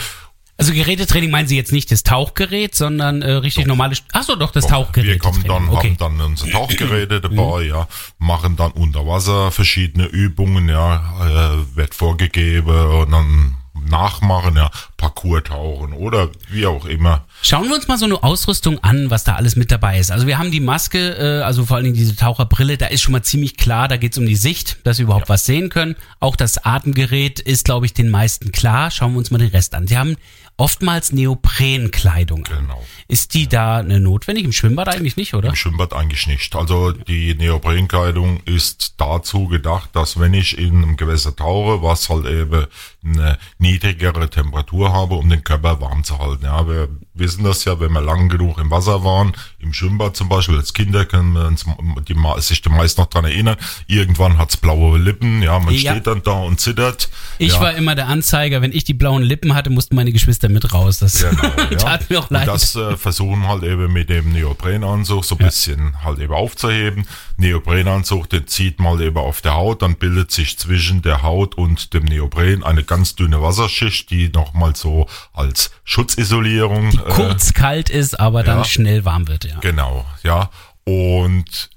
Also 0.59 0.75
Gerätetraining 0.75 1.31
meinen 1.31 1.49
Sie 1.49 1.57
jetzt 1.57 1.73
nicht 1.73 1.91
das 1.91 2.03
Tauchgerät, 2.03 2.75
sondern 2.75 3.23
äh, 3.23 3.33
richtig 3.33 3.67
normales. 3.67 4.03
Ach 4.13 4.23
so, 4.23 4.37
doch 4.37 4.53
das 4.53 4.67
Tauchgerät. 4.67 5.09
Wir 5.09 5.19
kommen 5.19 5.43
dann, 5.45 5.71
okay. 5.71 5.89
Mhm. 5.89 6.01
haben 6.01 6.19
dann 6.19 6.27
unsere 6.27 6.51
Tauchgeräte 6.51 7.23
dabei, 7.23 7.63
ja, 7.63 7.89
machen 8.19 8.57
dann 8.57 8.73
unter 8.73 9.07
Wasser 9.07 9.51
verschiedene 9.53 10.05
Übungen, 10.05 10.69
ja, 10.69 11.57
äh, 11.57 11.77
wird 11.77 11.95
vorgegeben 11.95 12.69
und 12.69 13.11
dann 13.11 13.57
nachmachen, 13.89 14.57
ja, 14.57 14.71
Parcours 15.01 15.45
tauchen 15.45 15.95
oder 15.95 16.29
wie 16.51 16.67
auch 16.67 16.85
immer. 16.85 17.25
Schauen 17.41 17.69
wir 17.69 17.75
uns 17.75 17.89
mal 17.89 17.97
so 17.97 18.05
eine 18.05 18.23
Ausrüstung 18.23 18.85
an, 18.85 19.11
was 19.11 19.25
da 19.25 19.37
alles 19.37 19.57
mit 19.57 19.71
dabei 19.71 19.99
ist. 19.99 20.11
Also 20.11 20.27
wir 20.27 20.39
haben 20.39 20.51
die 20.51 20.61
Maske, 20.61 21.17
äh, 21.17 21.43
also 21.43 21.65
vor 21.65 21.77
allen 21.77 21.85
Dingen 21.85 21.97
diese 21.97 22.15
Taucherbrille, 22.15 22.77
da 22.77 22.87
ist 22.87 23.01
schon 23.01 23.13
mal 23.13 23.23
ziemlich 23.23 23.57
klar, 23.57 23.89
da 23.89 23.97
geht 23.97 24.13
es 24.13 24.19
um 24.19 24.27
die 24.27 24.37
Sicht, 24.37 24.77
dass 24.85 24.99
wir 24.99 25.05
überhaupt 25.05 25.31
was 25.31 25.47
sehen 25.47 25.71
können. 25.71 25.97
Auch 26.21 26.37
das 26.37 26.67
Atemgerät 26.67 27.41
ist, 27.41 27.65
glaube 27.65 27.87
ich, 27.87 27.95
den 27.95 28.11
meisten 28.11 28.53
klar. 28.53 28.91
Schauen 28.91 29.13
wir 29.13 29.19
uns 29.19 29.31
mal 29.31 29.39
den 29.39 29.49
Rest 29.49 29.75
an. 29.75 29.87
Sie 29.87 29.97
haben 29.97 30.17
oftmals 30.61 31.13
Neoprenkleidung. 31.13 32.45
Genau. 32.45 32.85
Ist 33.09 33.33
die 33.33 33.49
da 33.49 33.79
eine 33.79 33.99
notwendig? 33.99 34.45
Im 34.45 34.53
Schwimmbad 34.53 34.89
eigentlich 34.89 35.17
nicht, 35.17 35.33
oder? 35.33 35.49
Im 35.49 35.57
Schwimmbad 35.57 35.95
eigentlich 35.95 36.27
nicht. 36.27 36.55
Also 36.55 36.93
die 36.93 37.35
Neoprenkleidung 37.35 38.41
ist 38.45 38.95
dazu 38.99 39.47
gedacht, 39.47 39.89
dass 39.95 40.21
wenn 40.21 40.35
ich 40.35 40.59
in 40.59 40.83
einem 40.83 40.97
Gewässer 40.99 41.35
tauche, 41.35 41.83
was 41.83 42.11
halt 42.11 42.27
eben 42.27 42.67
eine 43.03 43.39
niedrigere 43.59 44.29
Temperatur 44.29 44.90
habe, 44.93 45.15
um 45.15 45.29
den 45.29 45.45
Körper 45.45 45.81
warm 45.81 46.05
zu 46.05 46.19
halten. 46.19 46.45
Ja, 46.45 46.67
wir 46.69 46.89
wissen 47.15 47.45
das 47.45 47.65
ja, 47.65 47.79
wenn 47.81 47.93
wir 47.93 48.01
lang 48.01 48.29
genug 48.29 48.59
im 48.59 48.71
Wasser 48.71 49.05
waren, 49.05 49.33
im 49.59 49.73
Schwimmbad 49.73 50.17
zum 50.17 50.29
Beispiel, 50.29 50.57
als 50.57 50.73
Kinder 50.73 51.05
können 51.05 51.33
wir 51.35 51.47
uns 51.47 51.65
die, 52.09 52.17
sich 52.43 52.63
die 52.63 52.69
meist 52.71 52.99
noch 52.99 53.07
dran 53.07 53.25
erinnern, 53.25 53.57
irgendwann 53.87 54.39
hat's 54.39 54.57
blaue 54.57 54.99
Lippen, 54.99 55.43
ja, 55.43 55.59
man 55.59 55.75
Ja. 55.75 55.93
steht 55.93 56.07
dann 56.07 56.23
da 56.23 56.33
und 56.33 56.61
zittert. 56.61 57.09
Ich 57.39 57.53
ja. 57.55 57.61
war 57.61 57.75
immer 57.75 57.95
der 57.95 58.09
Anzeiger, 58.09 58.63
wenn 58.63 58.73
ich 58.73 58.85
die 58.85 58.95
blauen 58.95 59.23
Lippen 59.23 59.55
hatte, 59.55 59.71
mussten 59.71 59.97
meine 59.97 60.13
Geschwister 60.13 60.49
mit 60.49 60.73
raus. 60.73 60.99
Das 60.99 61.21
Genau, 61.23 61.43
ja. 61.71 61.77
tat 61.77 62.09
mir 62.11 62.19
auch 62.21 62.31
Und 62.31 62.37
leid. 62.37 62.49
das 62.49 62.75
äh, 62.77 62.97
versuchen 62.97 63.47
halt 63.49 63.63
eben 63.65 63.93
mit 63.93 64.09
dem 64.09 64.33
Neoprenanzug 64.33 65.25
so 65.25 65.37
ein 65.37 65.45
bisschen 65.47 66.03
halt 66.03 66.19
eben 66.21 66.33
aufzuheben. 66.33 67.07
Neoprenanzug, 67.37 68.29
den 68.31 68.47
zieht 68.47 68.81
mal 68.81 69.01
eben 69.01 69.17
auf 69.19 69.41
der 69.41 69.55
Haut, 69.55 69.83
dann 69.83 69.97
bildet 69.97 70.31
sich 70.31 70.59
zwischen 70.59 71.03
der 71.03 71.23
Haut 71.23 71.55
und 71.57 71.93
dem 71.95 72.05
Neopren 72.05 72.63
eine 72.63 72.85
ganz 72.85 73.15
dünne 73.17 73.43
Wasserschicht, 73.43 74.11
die 74.11 74.29
nochmal 74.29 74.75
so 74.81 75.07
als 75.33 75.71
Schutzisolierung. 75.85 76.91
die 76.91 76.99
kurz 76.99 77.53
kalt 77.53 77.91
ist, 77.91 78.19
aber 78.19 78.43
dann 78.43 78.59
ja. 78.59 78.65
schnell 78.65 79.05
warm 79.05 79.29
wird, 79.29 79.45
ja. 79.45 79.59
Genau, 79.61 80.05
ja. 80.23 80.51
Und 80.85 81.71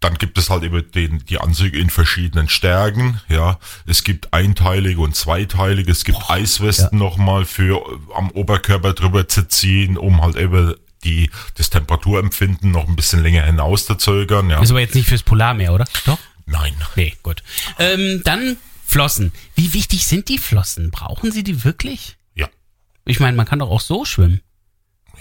dann 0.00 0.18
gibt 0.18 0.36
es 0.38 0.50
halt 0.50 0.62
eben 0.62 0.90
den, 0.92 1.24
die 1.24 1.38
Anzüge 1.40 1.78
in 1.78 1.90
verschiedenen 1.90 2.48
Stärken, 2.48 3.20
ja. 3.28 3.58
Es 3.86 4.04
gibt 4.04 4.32
einteilige 4.32 5.00
und 5.00 5.16
zweiteilige, 5.16 5.90
es 5.90 6.04
gibt 6.04 6.18
Eiswesten 6.28 6.98
nochmal 6.98 7.44
für 7.44 7.78
äh, 7.78 8.14
am 8.14 8.30
Oberkörper 8.30 8.92
drüber 8.92 9.28
zu 9.28 9.48
ziehen, 9.48 9.96
um 9.96 10.22
halt 10.22 10.36
eben 10.36 10.74
die, 11.04 11.30
das 11.54 11.70
Temperaturempfinden 11.70 12.70
noch 12.70 12.88
ein 12.88 12.96
bisschen 12.96 13.22
länger 13.22 13.44
hinaus 13.44 13.86
zu 13.86 13.94
zögern, 13.94 14.50
ja. 14.50 14.60
Ist 14.60 14.70
aber 14.70 14.80
jetzt 14.80 14.94
nicht 14.94 15.08
fürs 15.08 15.22
Polarmeer, 15.22 15.72
oder? 15.72 15.86
Doch? 16.04 16.18
Nein. 16.46 16.74
Nee, 16.94 17.14
gut. 17.22 17.42
Ähm, 17.78 18.22
dann 18.24 18.56
Flossen. 18.86 19.32
Wie 19.56 19.74
wichtig 19.74 20.06
sind 20.06 20.28
die 20.28 20.38
Flossen? 20.38 20.90
Brauchen 20.90 21.32
Sie 21.32 21.42
die 21.42 21.64
wirklich? 21.64 22.16
Ja. 22.34 22.48
Ich 23.04 23.20
meine, 23.20 23.36
man 23.36 23.44
kann 23.44 23.58
doch 23.58 23.70
auch 23.70 23.80
so 23.80 24.04
schwimmen. 24.04 24.40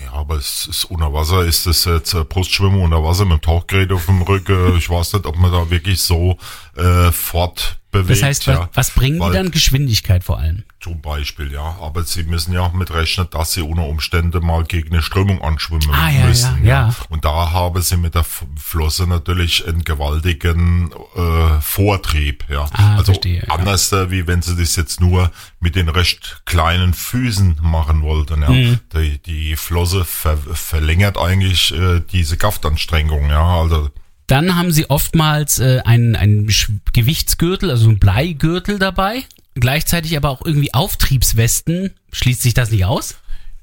Ja, 0.04 0.14
aber 0.14 0.36
es 0.36 0.68
ist 0.68 0.86
unter 0.86 1.14
Wasser, 1.14 1.46
ist 1.46 1.66
es 1.66 1.86
jetzt 1.86 2.14
äh, 2.14 2.24
Brustschwimmen 2.24 2.82
unter 2.82 3.04
Wasser 3.04 3.26
mit 3.26 3.40
dem 3.40 3.42
Tauchgerät 3.42 3.92
auf 3.92 4.06
dem 4.06 4.22
Rücken. 4.22 4.78
Ich 4.78 4.90
weiß 4.90 5.14
nicht, 5.14 5.26
ob 5.26 5.38
man 5.38 5.52
da 5.52 5.70
wirklich 5.70 6.02
so 6.02 6.38
äh, 6.76 7.12
fortbewegt. 7.12 8.10
Das 8.10 8.24
heißt, 8.24 8.48
was, 8.48 8.56
ja. 8.56 8.70
was 8.74 8.92
bringen 8.92 9.20
Weil- 9.20 9.32
die 9.32 9.38
dann? 9.38 9.52
Geschwindigkeit 9.52 10.24
vor 10.24 10.40
allem. 10.40 10.64
Zum 10.82 11.02
Beispiel, 11.02 11.52
ja. 11.52 11.78
Aber 11.82 12.04
sie 12.04 12.24
müssen 12.24 12.54
ja 12.54 12.62
auch 12.62 12.74
mit 12.74 12.94
rechnen, 12.94 13.28
dass 13.32 13.54
sie 13.54 13.62
unter 13.62 13.86
Umständen 13.88 14.46
mal 14.46 14.64
gegen 14.66 14.94
eine 14.94 15.02
Strömung 15.02 15.42
anschwimmen 15.42 15.90
Ah, 15.92 16.12
ja, 16.12 16.26
müssen. 16.28 16.64
ja, 16.64 16.90
ja. 16.90 16.96
Und 17.10 17.26
da 17.26 17.52
haben 17.52 17.82
sie 17.82 17.98
mit 17.98 18.14
der 18.14 18.24
Flosse 18.24 19.08
natürlich 19.08 19.66
einen 19.68 19.84
gewaltigen 19.84 20.92
äh, 21.16 21.60
Vortrieb, 21.62 22.44
ja. 22.50 22.66
Ah, 22.74 22.98
also 22.98 23.06
verstehe, 23.14 23.50
anders, 23.50 23.92
äh, 23.94 24.12
wie 24.12 24.28
wenn 24.28 24.44
sie 24.44 24.56
das 24.56 24.76
jetzt 24.76 25.00
nur 25.02 25.32
mit 25.60 25.76
den 25.76 25.90
recht 25.90 26.44
kleinen 26.46 26.94
Füßen 26.94 27.58
machen 27.64 28.04
wollten, 28.04 28.44
ja. 28.44 28.50
Mhm. 28.52 28.80
Die, 28.94 29.18
die 29.24 29.56
Flosse 29.56 30.06
ver 30.06 30.38
verlängert 30.38 31.18
eigentlich 31.18 31.74
äh, 31.74 32.02
diese 32.12 32.38
Kraftanstrengung, 32.38 33.30
ja. 33.30 33.60
Also 33.62 33.90
Dann 34.28 34.56
haben 34.56 34.72
Sie 34.72 34.90
oftmals 34.90 35.60
äh, 35.60 35.82
einen, 35.86 36.16
einen 36.16 36.52
Gewichtsgürtel, 36.94 37.70
also 37.70 37.88
einen 37.88 38.00
Bleigürtel 38.00 38.80
dabei. 38.80 39.24
Gleichzeitig 39.56 40.18
aber 40.18 40.30
auch 40.30 40.46
irgendwie 40.46 40.74
Auftriebswesten. 40.74 41.92
Schließt 42.12 42.42
sich 42.42 42.54
das 42.54 42.72
nicht 42.72 42.86
aus? 42.86 43.16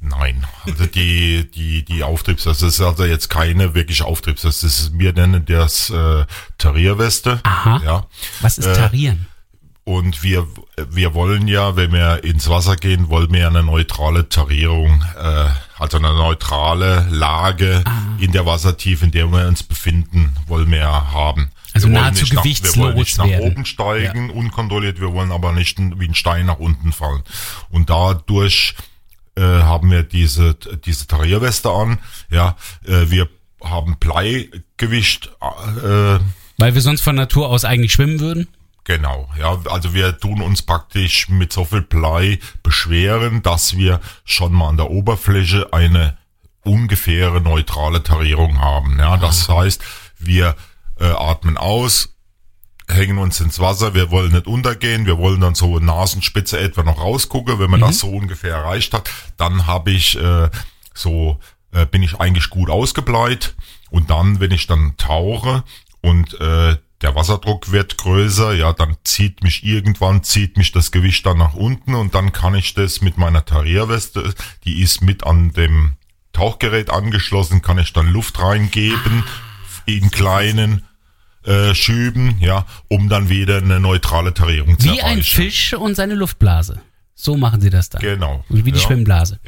Nein, 0.04 0.44
also 0.66 0.86
die, 0.86 1.48
die, 1.48 1.84
die 1.84 2.02
Auftriebs, 2.02 2.42
das 2.42 2.60
ist 2.60 2.80
also 2.80 3.04
jetzt 3.04 3.28
keine 3.30 3.74
wirklich 3.74 4.02
Auftriebs, 4.02 4.42
das 4.42 4.64
ist, 4.64 4.98
wir 4.98 5.12
nennen 5.12 5.44
das 5.46 5.90
äh, 5.90 6.24
Tarierweste. 6.58 7.38
Aha. 7.44 7.80
Ja. 7.84 8.06
Was 8.40 8.58
ist 8.58 8.66
Äh, 8.66 8.74
Tarieren? 8.74 9.28
Und 9.84 10.24
wir, 10.24 10.48
wir 10.90 11.14
wollen 11.14 11.48
ja, 11.48 11.76
wenn 11.76 11.92
wir 11.92 12.24
ins 12.24 12.48
Wasser 12.48 12.76
gehen, 12.76 13.08
wollen 13.10 13.32
wir 13.32 13.46
eine 13.46 13.62
neutrale 13.62 14.28
Tarierung, 14.28 15.04
äh, 15.18 15.46
also 15.78 15.98
eine 15.98 16.14
neutrale 16.14 17.06
Lage 17.10 17.82
Ah. 17.84 17.92
in 18.18 18.32
der 18.32 18.46
Wassertiefe, 18.46 19.04
in 19.04 19.10
der 19.10 19.26
wir 19.30 19.46
uns 19.48 19.62
befinden, 19.62 20.34
wollen 20.46 20.70
wir 20.70 20.86
haben. 20.86 21.50
Also 21.74 21.88
wir 21.88 22.00
nahezu 22.00 22.22
nicht 22.24 22.34
nach, 22.34 22.44
Wir 22.44 22.52
wollen 22.52 22.94
nicht 22.96 23.06
gewichtslos 23.06 23.18
nach 23.18 23.26
werden. 23.26 23.50
oben 23.52 23.64
steigen, 23.66 24.30
unkontrolliert, 24.30 25.00
wir 25.00 25.12
wollen 25.12 25.32
aber 25.32 25.52
nicht 25.52 25.78
wie 25.78 26.06
ein 26.08 26.14
Stein 26.14 26.46
nach 26.46 26.58
unten 26.58 26.92
fallen. 26.92 27.22
Und 27.70 27.88
dadurch 27.90 28.74
äh, 29.36 29.40
haben 29.42 29.90
wir 29.90 30.02
diese, 30.02 30.54
diese 30.84 31.06
Tarierweste 31.06 31.70
an, 31.70 31.98
ja, 32.30 32.56
äh, 32.86 33.10
wir 33.10 33.28
haben 33.64 33.96
Bleigewicht, 33.98 35.30
äh, 35.82 36.18
Weil 36.58 36.74
wir 36.74 36.80
sonst 36.82 37.00
von 37.02 37.16
Natur 37.16 37.48
aus 37.48 37.64
eigentlich 37.64 37.92
schwimmen 37.92 38.20
würden? 38.20 38.48
Genau, 38.84 39.28
ja, 39.38 39.56
also 39.70 39.94
wir 39.94 40.18
tun 40.18 40.42
uns 40.42 40.62
praktisch 40.62 41.28
mit 41.28 41.52
so 41.52 41.64
viel 41.64 41.82
Blei 41.82 42.40
beschweren, 42.62 43.42
dass 43.42 43.76
wir 43.76 44.00
schon 44.24 44.52
mal 44.52 44.70
an 44.70 44.76
der 44.76 44.90
Oberfläche 44.90 45.72
eine 45.72 46.18
ungefähre 46.64 47.40
neutrale 47.40 48.02
Tarierung 48.02 48.60
haben. 48.60 48.98
Ja, 48.98 49.16
das 49.16 49.48
heißt, 49.48 49.82
wir 50.18 50.56
äh, 50.98 51.04
atmen 51.04 51.56
aus, 51.56 52.16
hängen 52.88 53.18
uns 53.18 53.40
ins 53.40 53.60
Wasser, 53.60 53.94
wir 53.94 54.10
wollen 54.10 54.32
nicht 54.32 54.46
untergehen, 54.48 55.06
wir 55.06 55.18
wollen 55.18 55.40
dann 55.40 55.54
so 55.54 55.78
Nasenspitze 55.78 56.58
etwa 56.58 56.82
noch 56.82 56.98
rausgucken, 56.98 57.60
wenn 57.60 57.70
man 57.70 57.80
das 57.80 58.00
so 58.00 58.08
ungefähr 58.08 58.56
erreicht 58.56 58.94
hat, 58.94 59.08
dann 59.36 59.66
habe 59.68 59.92
ich 59.92 60.18
äh, 60.18 60.50
so 60.92 61.38
äh, 61.72 61.86
bin 61.86 62.02
ich 62.02 62.20
eigentlich 62.20 62.50
gut 62.50 62.70
ausgebleit. 62.70 63.54
Und 63.90 64.10
dann, 64.10 64.40
wenn 64.40 64.52
ich 64.52 64.66
dann 64.66 64.96
tauche 64.96 65.64
und 66.00 66.38
äh, 66.40 66.76
der 67.02 67.14
Wasserdruck 67.14 67.72
wird 67.72 67.98
größer, 67.98 68.54
ja, 68.54 68.72
dann 68.72 68.96
zieht 69.04 69.42
mich 69.42 69.64
irgendwann, 69.64 70.22
zieht 70.22 70.56
mich 70.56 70.72
das 70.72 70.92
Gewicht 70.92 71.26
dann 71.26 71.38
nach 71.38 71.54
unten 71.54 71.94
und 71.94 72.14
dann 72.14 72.32
kann 72.32 72.54
ich 72.54 72.74
das 72.74 73.00
mit 73.00 73.18
meiner 73.18 73.44
Tarierweste, 73.44 74.34
die 74.64 74.80
ist 74.80 75.02
mit 75.02 75.24
an 75.24 75.52
dem 75.52 75.94
Tauchgerät 76.32 76.90
angeschlossen, 76.90 77.60
kann 77.60 77.78
ich 77.78 77.92
dann 77.92 78.08
Luft 78.08 78.40
reingeben 78.40 79.24
in 79.84 80.10
kleinen 80.10 80.84
äh, 81.44 81.74
Schüben, 81.74 82.36
ja, 82.40 82.66
um 82.88 83.08
dann 83.08 83.28
wieder 83.28 83.58
eine 83.58 83.80
neutrale 83.80 84.32
Tarierung 84.32 84.78
zu 84.78 84.86
Wie 84.86 85.02
ein 85.02 85.18
erreichen. 85.18 85.42
Fisch 85.42 85.74
und 85.74 85.96
seine 85.96 86.14
Luftblase. 86.14 86.80
So 87.14 87.36
machen 87.36 87.60
sie 87.60 87.70
das 87.70 87.88
dann. 87.90 88.00
Genau. 88.00 88.44
Wie 88.48 88.62
die 88.62 88.70
Ja. 88.72 88.76
Schwimmblase. 88.78 89.38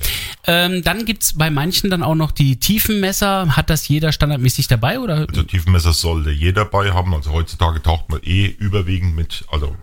Ähm, 0.46 0.82
dann 0.84 1.04
gibt's 1.06 1.32
bei 1.36 1.50
manchen 1.50 1.90
dann 1.90 2.02
auch 2.02 2.14
noch 2.14 2.30
die 2.30 2.60
Tiefenmesser. 2.60 3.56
Hat 3.56 3.70
das 3.70 3.88
jeder 3.88 4.12
standardmäßig 4.12 4.68
dabei 4.68 5.00
oder? 5.00 5.26
Also 5.28 5.42
Tiefenmesser 5.42 5.92
sollte 5.92 6.30
jeder 6.30 6.64
dabei 6.64 6.92
haben. 6.92 7.14
Also 7.14 7.32
heutzutage 7.32 7.82
taucht 7.82 8.10
man 8.10 8.20
eh 8.22 8.46
überwiegend 8.46 9.16
mit, 9.16 9.44
also 9.50 9.74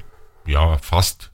ja, 0.46 0.78
fast 0.78 1.32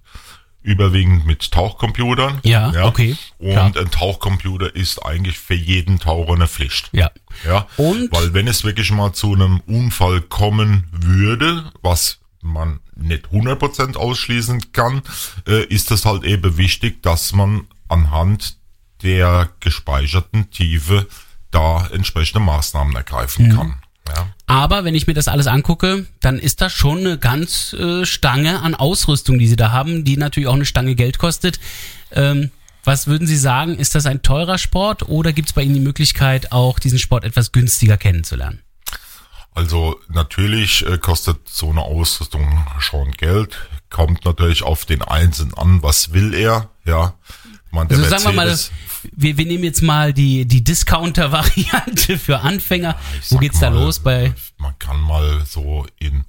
überwiegend 0.63 1.25
mit 1.25 1.51
Tauchcomputern. 1.51 2.39
Ja, 2.43 2.85
okay, 2.85 3.15
Und 3.37 3.51
klar. 3.51 3.71
ein 3.77 3.91
Tauchcomputer 3.91 4.75
ist 4.75 4.99
eigentlich 5.05 5.37
für 5.39 5.53
jeden 5.53 5.99
Taucher 5.99 6.33
eine 6.33 6.47
Pflicht. 6.47 6.89
Ja. 6.91 7.11
Ja. 7.45 7.67
Und- 7.77 8.11
Weil 8.11 8.33
wenn 8.33 8.47
es 8.47 8.63
wirklich 8.63 8.91
mal 8.91 9.13
zu 9.13 9.33
einem 9.33 9.61
Unfall 9.67 10.21
kommen 10.21 10.87
würde, 10.91 11.71
was 11.81 12.19
man 12.47 12.79
nicht 12.95 13.27
100% 13.31 13.95
ausschließen 13.95 14.71
kann, 14.71 15.01
äh, 15.47 15.63
ist 15.65 15.91
es 15.91 16.05
halt 16.05 16.23
eben 16.23 16.57
wichtig, 16.57 17.03
dass 17.03 17.33
man 17.33 17.67
anhand 17.87 18.57
der 19.03 19.49
gespeicherten 19.59 20.49
Tiefe 20.49 21.07
da 21.51 21.87
entsprechende 21.93 22.39
Maßnahmen 22.39 22.95
ergreifen 22.95 23.47
Mhm. 23.47 23.55
kann. 23.55 23.75
Ja. 24.07 24.27
Aber 24.47 24.85
wenn 24.85 24.95
ich 24.95 25.05
mir 25.07 25.13
das 25.13 25.27
alles 25.27 25.47
angucke, 25.47 26.05
dann 26.21 26.39
ist 26.39 26.61
das 26.61 26.71
schon 26.73 26.99
eine 26.99 27.17
ganz 27.17 27.73
äh, 27.73 28.05
Stange 28.05 28.61
an 28.61 28.73
Ausrüstung, 28.73 29.37
die 29.37 29.47
sie 29.47 29.57
da 29.57 29.71
haben, 29.71 30.05
die 30.05 30.17
natürlich 30.17 30.47
auch 30.47 30.53
eine 30.55 30.65
Stange 30.65 30.95
Geld 30.95 31.17
kostet. 31.19 31.59
Ähm, 32.11 32.51
was 32.85 33.07
würden 33.07 33.27
Sie 33.27 33.35
sagen, 33.35 33.77
ist 33.77 33.95
das 33.95 34.05
ein 34.05 34.21
teurer 34.21 34.57
Sport 34.57 35.09
oder 35.09 35.33
gibt 35.33 35.49
es 35.49 35.53
bei 35.53 35.61
Ihnen 35.63 35.73
die 35.73 35.81
Möglichkeit, 35.81 36.53
auch 36.53 36.79
diesen 36.79 36.99
Sport 36.99 37.25
etwas 37.25 37.51
günstiger 37.51 37.97
kennenzulernen? 37.97 38.61
Also 39.57 39.99
natürlich 40.07 40.85
äh, 40.85 40.99
kostet 40.99 41.49
so 41.49 41.71
eine 41.71 41.81
Ausrüstung 41.81 42.63
schon 42.77 43.11
Geld. 43.13 43.57
Kommt 43.89 44.23
natürlich 44.23 44.61
auf 44.61 44.85
den 44.85 45.01
Einzelnen 45.01 45.55
an, 45.55 45.81
was 45.81 46.13
will 46.13 46.35
er, 46.35 46.69
ja. 46.85 47.15
Man, 47.71 47.89
Also 47.89 48.03
sagen 48.03 48.23
wir 48.23 48.33
mal, 48.33 48.55
wir, 49.13 49.37
wir 49.39 49.45
nehmen 49.47 49.63
jetzt 49.63 49.81
mal 49.81 50.13
die, 50.13 50.45
die 50.45 50.63
Discounter-Variante 50.63 52.17
für 52.23 52.41
Anfänger. 52.41 52.97
Ich 53.19 53.31
Wo 53.31 53.39
geht's 53.39 53.59
da 53.59 53.71
mal, 53.71 53.79
los 53.79 53.97
bei? 53.97 54.31
Man 54.59 54.77
kann 54.77 54.99
mal 55.01 55.43
so 55.47 55.87
im 55.97 56.25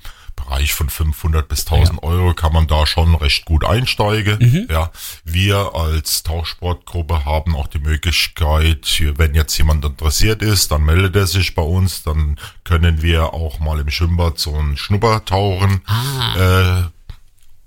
Bereich 0.49 0.73
von 0.73 0.89
500 0.89 1.47
bis 1.47 1.67
1000 1.67 2.03
Euro 2.03 2.33
kann 2.33 2.53
man 2.55 2.67
da 2.67 2.87
schon 2.87 3.15
recht 3.15 3.45
gut 3.45 3.65
einsteigen. 3.65 4.39
Mhm. 4.41 4.67
Ja, 4.71 4.91
wir 5.25 5.75
als 5.75 6.23
Tauchsportgruppe 6.23 7.27
haben 7.27 7.55
auch 7.55 7.67
die 7.67 7.79
Möglichkeit, 7.81 9.03
wenn 9.17 9.35
jetzt 9.35 9.59
jemand 9.59 9.85
interessiert 9.85 10.41
ist, 10.43 10.71
dann 10.71 10.85
meldet 10.85 11.17
er 11.17 11.27
sich 11.27 11.55
bei 11.55 11.63
uns, 11.63 12.03
dann 12.03 12.37
können 12.65 13.03
wir 13.03 13.35
auch 13.35 13.59
mal 13.59 13.79
im 13.79 13.91
Schwimmbad 13.91 14.39
so 14.39 14.55
ein 14.57 14.77
Schnuppertauchen 14.77 15.83
Ah. 15.87 16.83
äh, 16.85 16.98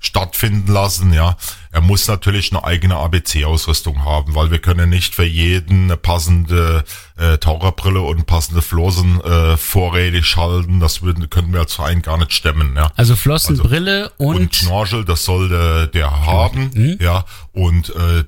stattfinden 0.03 0.71
lassen, 0.71 1.13
ja. 1.13 1.37
Er 1.71 1.79
muss 1.81 2.07
natürlich 2.07 2.51
eine 2.51 2.63
eigene 2.65 2.95
ABC-Ausrüstung 2.97 4.03
haben, 4.03 4.33
weil 4.35 4.49
wir 4.51 4.59
können 4.59 4.89
nicht 4.89 5.13
für 5.15 5.23
jeden 5.23 5.83
eine 5.85 5.95
passende 5.95 6.83
äh, 7.17 7.37
Taucherbrille 7.37 8.01
und 8.01 8.25
passende 8.25 8.61
Flossen 8.63 9.21
äh, 9.21 9.55
vorrätig 9.57 10.25
schalten. 10.25 10.79
Das 10.79 11.01
würden, 11.03 11.29
können 11.29 11.53
wir 11.53 11.59
als 11.61 11.75
Verein 11.75 12.01
gar 12.01 12.17
nicht 12.17 12.33
stemmen, 12.33 12.75
ja. 12.75 12.91
Also 12.97 13.15
Flossen, 13.15 13.51
Also- 13.51 13.63
Brille 13.69 14.11
und, 14.17 14.35
Und 14.37 14.55
Schnorchel, 14.55 15.05
das 15.05 15.23
soll 15.23 15.49
der, 15.49 15.87
der 15.87 16.25
haben, 16.25 16.71
Mhm. 16.73 16.97
ja. 16.99 17.23
Und 17.53 17.89
äh, 17.95 18.23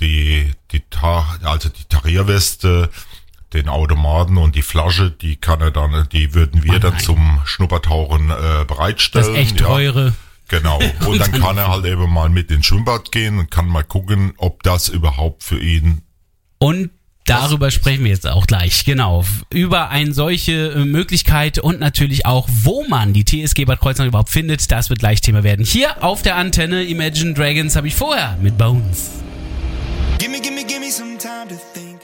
die, 0.00 0.50
die, 0.72 0.80
Ta 0.90 1.26
also 1.42 1.68
die 1.68 1.84
Tarierweste, 1.84 2.88
den 3.52 3.68
Automaten 3.68 4.36
und 4.38 4.54
die 4.56 4.62
Flasche, 4.62 5.10
die 5.10 5.36
kann 5.36 5.60
er 5.60 5.70
dann, 5.70 6.08
die 6.12 6.34
würden 6.34 6.64
wir 6.64 6.78
dann 6.80 6.98
zum 6.98 7.40
Schnuppertauchen 7.44 8.30
äh, 8.30 8.64
bereitstellen. 8.66 9.26
das 9.28 9.36
echt 9.36 9.60
ja. 9.60 9.66
Genau. 10.48 10.78
Und 11.06 11.20
dann 11.20 11.32
kann 11.32 11.56
er 11.58 11.68
halt 11.68 11.84
eben 11.84 12.10
mal 12.12 12.28
mit 12.28 12.50
ins 12.50 12.66
Schwimmbad 12.66 13.12
gehen 13.12 13.38
und 13.38 13.50
kann 13.50 13.66
mal 13.66 13.84
gucken, 13.84 14.32
ob 14.38 14.62
das 14.62 14.88
überhaupt 14.88 15.42
für 15.42 15.60
ihn 15.60 16.02
Und 16.58 16.90
darüber 17.26 17.70
sprechen 17.70 18.04
wir 18.04 18.10
jetzt 18.10 18.26
auch 18.26 18.46
gleich, 18.46 18.84
genau. 18.84 19.24
Über 19.50 19.90
eine 19.90 20.14
solche 20.14 20.72
äh, 20.72 20.84
Möglichkeit 20.86 21.58
und 21.58 21.80
natürlich 21.80 22.24
auch, 22.24 22.48
wo 22.48 22.84
man 22.88 23.12
die 23.12 23.24
TSG 23.24 23.66
Bad 23.66 23.80
Kreuznach 23.80 24.06
überhaupt 24.06 24.30
findet, 24.30 24.70
das 24.70 24.88
wird 24.88 25.00
gleich 25.00 25.20
Thema 25.20 25.44
werden. 25.44 25.64
Hier 25.64 26.02
auf 26.02 26.22
der 26.22 26.36
Antenne 26.36 26.84
Imagine 26.84 27.34
Dragons 27.34 27.76
habe 27.76 27.88
ich 27.88 27.94
vorher 27.94 28.38
mit 28.40 28.56
Bones. 28.56 29.10
Gimme, 30.18 30.40
gimme, 30.40 30.64
gimme 30.64 30.90
some 30.90 31.18
time 31.18 31.48
to 31.48 31.56
think. 31.74 32.00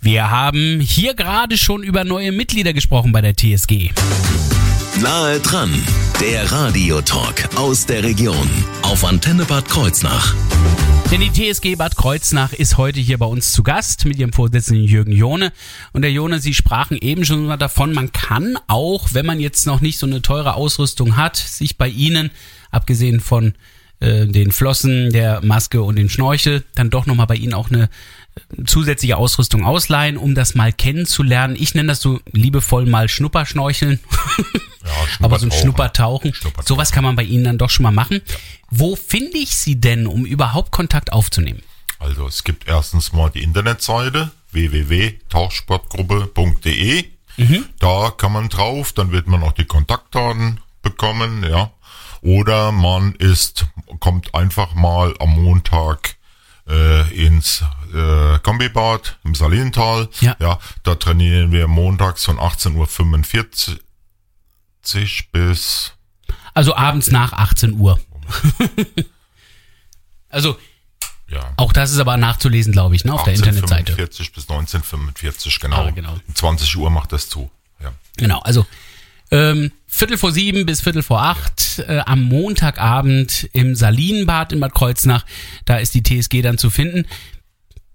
Wir 0.00 0.30
haben 0.30 0.80
hier 0.80 1.14
gerade 1.14 1.56
schon 1.56 1.84
über 1.84 2.02
neue 2.02 2.32
Mitglieder 2.32 2.72
gesprochen 2.72 3.12
bei 3.12 3.20
der 3.20 3.36
TSG. 3.36 3.90
Nahe 5.00 5.40
dran, 5.40 5.72
der 6.20 6.52
Radiotalk 6.52 7.48
aus 7.56 7.86
der 7.86 8.02
Region 8.02 8.48
auf 8.82 9.04
Antenne 9.04 9.44
Bad 9.46 9.66
Kreuznach. 9.68 10.34
Denn 11.10 11.20
die 11.20 11.32
TSG 11.32 11.76
Bad 11.76 11.96
Kreuznach 11.96 12.52
ist 12.52 12.76
heute 12.76 13.00
hier 13.00 13.16
bei 13.16 13.26
uns 13.26 13.52
zu 13.52 13.62
Gast 13.62 14.04
mit 14.04 14.18
ihrem 14.18 14.34
Vorsitzenden 14.34 14.84
Jürgen 14.84 15.12
Jone. 15.12 15.52
Und 15.92 16.02
der 16.02 16.12
Jone, 16.12 16.40
Sie 16.40 16.52
sprachen 16.52 16.98
eben 16.98 17.24
schon 17.24 17.46
mal 17.46 17.56
davon, 17.56 17.94
man 17.94 18.12
kann 18.12 18.58
auch, 18.66 19.14
wenn 19.14 19.24
man 19.24 19.40
jetzt 19.40 19.66
noch 19.66 19.80
nicht 19.80 19.98
so 19.98 20.06
eine 20.06 20.20
teure 20.20 20.54
Ausrüstung 20.54 21.16
hat, 21.16 21.36
sich 21.36 21.78
bei 21.78 21.88
Ihnen, 21.88 22.30
abgesehen 22.70 23.20
von 23.20 23.54
äh, 24.00 24.26
den 24.26 24.52
Flossen, 24.52 25.10
der 25.10 25.42
Maske 25.42 25.82
und 25.82 25.96
dem 25.96 26.10
Schnorchel, 26.10 26.64
dann 26.74 26.90
doch 26.90 27.06
nochmal 27.06 27.26
bei 27.26 27.36
Ihnen 27.36 27.54
auch 27.54 27.70
eine 27.70 27.88
zusätzliche 28.66 29.16
Ausrüstung 29.16 29.64
ausleihen, 29.64 30.16
um 30.16 30.34
das 30.34 30.54
mal 30.54 30.72
kennenzulernen. 30.72 31.56
Ich 31.58 31.74
nenne 31.74 31.88
das 31.88 32.00
so 32.00 32.20
liebevoll 32.32 32.86
mal 32.86 33.08
Schnupperschnorcheln. 33.08 34.00
ja, 34.84 34.90
Aber 35.20 35.38
so 35.38 35.46
ein 35.46 35.52
Schnuppertauchen. 35.52 35.52
Schnuppertauchen, 35.52 36.34
Schnuppertauchen. 36.34 36.66
sowas 36.66 36.92
kann 36.92 37.04
man 37.04 37.16
bei 37.16 37.24
Ihnen 37.24 37.44
dann 37.44 37.58
doch 37.58 37.70
schon 37.70 37.84
mal 37.84 37.92
machen. 37.92 38.20
Wo 38.70 38.96
finde 38.96 39.38
ich 39.38 39.56
Sie 39.56 39.80
denn, 39.80 40.06
um 40.06 40.24
überhaupt 40.24 40.72
Kontakt 40.72 41.12
aufzunehmen? 41.12 41.62
Also 41.98 42.26
es 42.26 42.42
gibt 42.44 42.66
erstens 42.66 43.12
mal 43.12 43.30
die 43.30 43.42
Internetseite 43.42 44.32
www.tauchsportgruppe.de. 44.52 47.04
Da 47.78 48.12
kann 48.16 48.32
man 48.32 48.48
drauf, 48.48 48.92
dann 48.92 49.12
wird 49.12 49.26
man 49.26 49.42
auch 49.42 49.52
die 49.52 49.64
Kontaktdaten 49.64 50.60
bekommen, 50.82 51.44
ja. 51.48 51.70
Oder 52.20 52.72
man 52.72 53.14
ist, 53.16 53.66
kommt 53.98 54.34
einfach 54.34 54.74
mal 54.74 55.14
am 55.18 55.30
Montag 55.42 56.16
äh, 56.68 57.26
ins 57.26 57.64
äh, 57.92 58.38
Kombibad 58.40 59.18
im 59.24 59.34
Salintal. 59.34 60.08
Ja. 60.20 60.36
ja. 60.38 60.58
Da 60.82 60.94
trainieren 60.94 61.52
wir 61.52 61.68
montags 61.68 62.24
von 62.24 62.38
18.45 62.38 63.76
Uhr 63.76 65.26
bis 65.32 65.92
Also 66.54 66.74
abends 66.74 67.10
nach 67.10 67.32
18 67.32 67.72
Uhr. 67.72 68.00
also 70.28 70.58
ja. 71.28 71.52
auch 71.56 71.72
das 71.72 71.92
ist 71.92 71.98
aber 71.98 72.16
nachzulesen, 72.16 72.72
glaube 72.72 72.94
ich, 72.94 73.04
ne, 73.04 73.12
auf 73.14 73.24
der 73.24 73.34
Internetseite. 73.34 73.92
1845 73.92 74.32
bis 74.32 74.44
1945, 74.44 75.60
genau. 75.60 75.86
Ah, 75.86 75.90
genau. 75.90 76.12
Um 76.12 76.34
20 76.34 76.76
Uhr 76.76 76.90
macht 76.90 77.12
das 77.12 77.28
zu. 77.28 77.50
Ja. 77.80 77.92
Genau, 78.16 78.40
also 78.40 78.66
ähm, 79.32 79.72
Viertel 79.86 80.18
vor 80.18 80.30
sieben 80.30 80.66
bis 80.66 80.82
Viertel 80.82 81.02
vor 81.02 81.22
acht 81.22 81.80
äh, 81.88 82.00
am 82.06 82.22
Montagabend 82.22 83.48
im 83.52 83.74
Salinenbad 83.74 84.52
in 84.52 84.60
Bad 84.60 84.74
Kreuznach. 84.74 85.24
Da 85.64 85.78
ist 85.78 85.94
die 85.94 86.02
TSG 86.02 86.42
dann 86.42 86.58
zu 86.58 86.70
finden. 86.70 87.06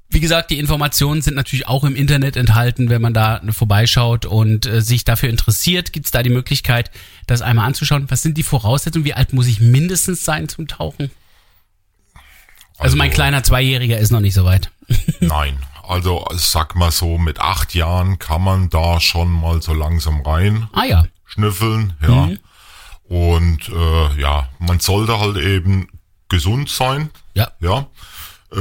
Wie 0.10 0.19
gesagt, 0.19 0.52
die 0.52 0.58
Informationen 0.58 1.21
sind 1.21 1.36
natürlich 1.36 1.67
auch 1.67 1.84
im 1.84 1.95
Internet 1.95 2.38
enthalten, 2.38 2.89
wenn 2.89 3.02
man 3.02 3.13
da 3.13 3.41
vorbeischaut 3.52 4.26
und 4.26 4.65
äh, 4.65 4.82
sich 4.82 5.04
dafür 5.04 5.30
interessiert, 5.30 5.93
gibt's 5.93 6.12
da 6.12 6.23
die 6.23 6.30
Möglichkeit, 6.30 6.91
das 7.28 7.41
einmal 7.41 7.67
anzuschauen. 7.67 8.10
Was 8.10 8.23
sind 8.23 8.38
die 8.38 8.43
Voraussetzungen? 8.43 9.06
Wie 9.06 9.13
alt 9.13 9.34
muss 9.34 9.47
ich 9.47 9.60
mindestens 9.60 10.26
sein 10.26 10.50
zum 10.50 10.67
Tauchen? 10.67 11.12
Also, 12.80 12.95
mein 12.95 13.12
kleiner 13.12 13.43
Zweijähriger 13.43 13.97
ist 13.97 14.12
noch 14.12 14.19
nicht 14.19 14.36
so 14.36 14.45
weit. 14.45 14.71
Nein, 15.19 15.58
also 15.88 16.26
sag 16.36 16.76
mal 16.76 16.91
so, 16.91 17.17
mit 17.17 17.39
acht 17.39 17.73
Jahren 17.73 18.17
kann 18.19 18.43
man 18.43 18.69
da 18.69 19.00
schon 19.00 19.32
mal 19.32 19.62
so 19.62 19.73
langsam 19.73 20.21
rein 20.21 20.67
Ah 20.73 20.86
ja. 20.86 21.06
Schnüffeln, 21.38 21.93
ja. 22.02 22.26
Mhm. 22.28 22.39
Und 23.04 23.69
äh, 23.69 24.19
ja, 24.21 24.50
man 24.60 24.80
sollte 24.80 25.19
halt 25.19 25.38
eben 25.38 25.88
gesund 26.30 26.69
sein, 26.69 27.10
Ja. 27.36 27.50
ja. 27.62 27.88
Äh, 28.50 28.58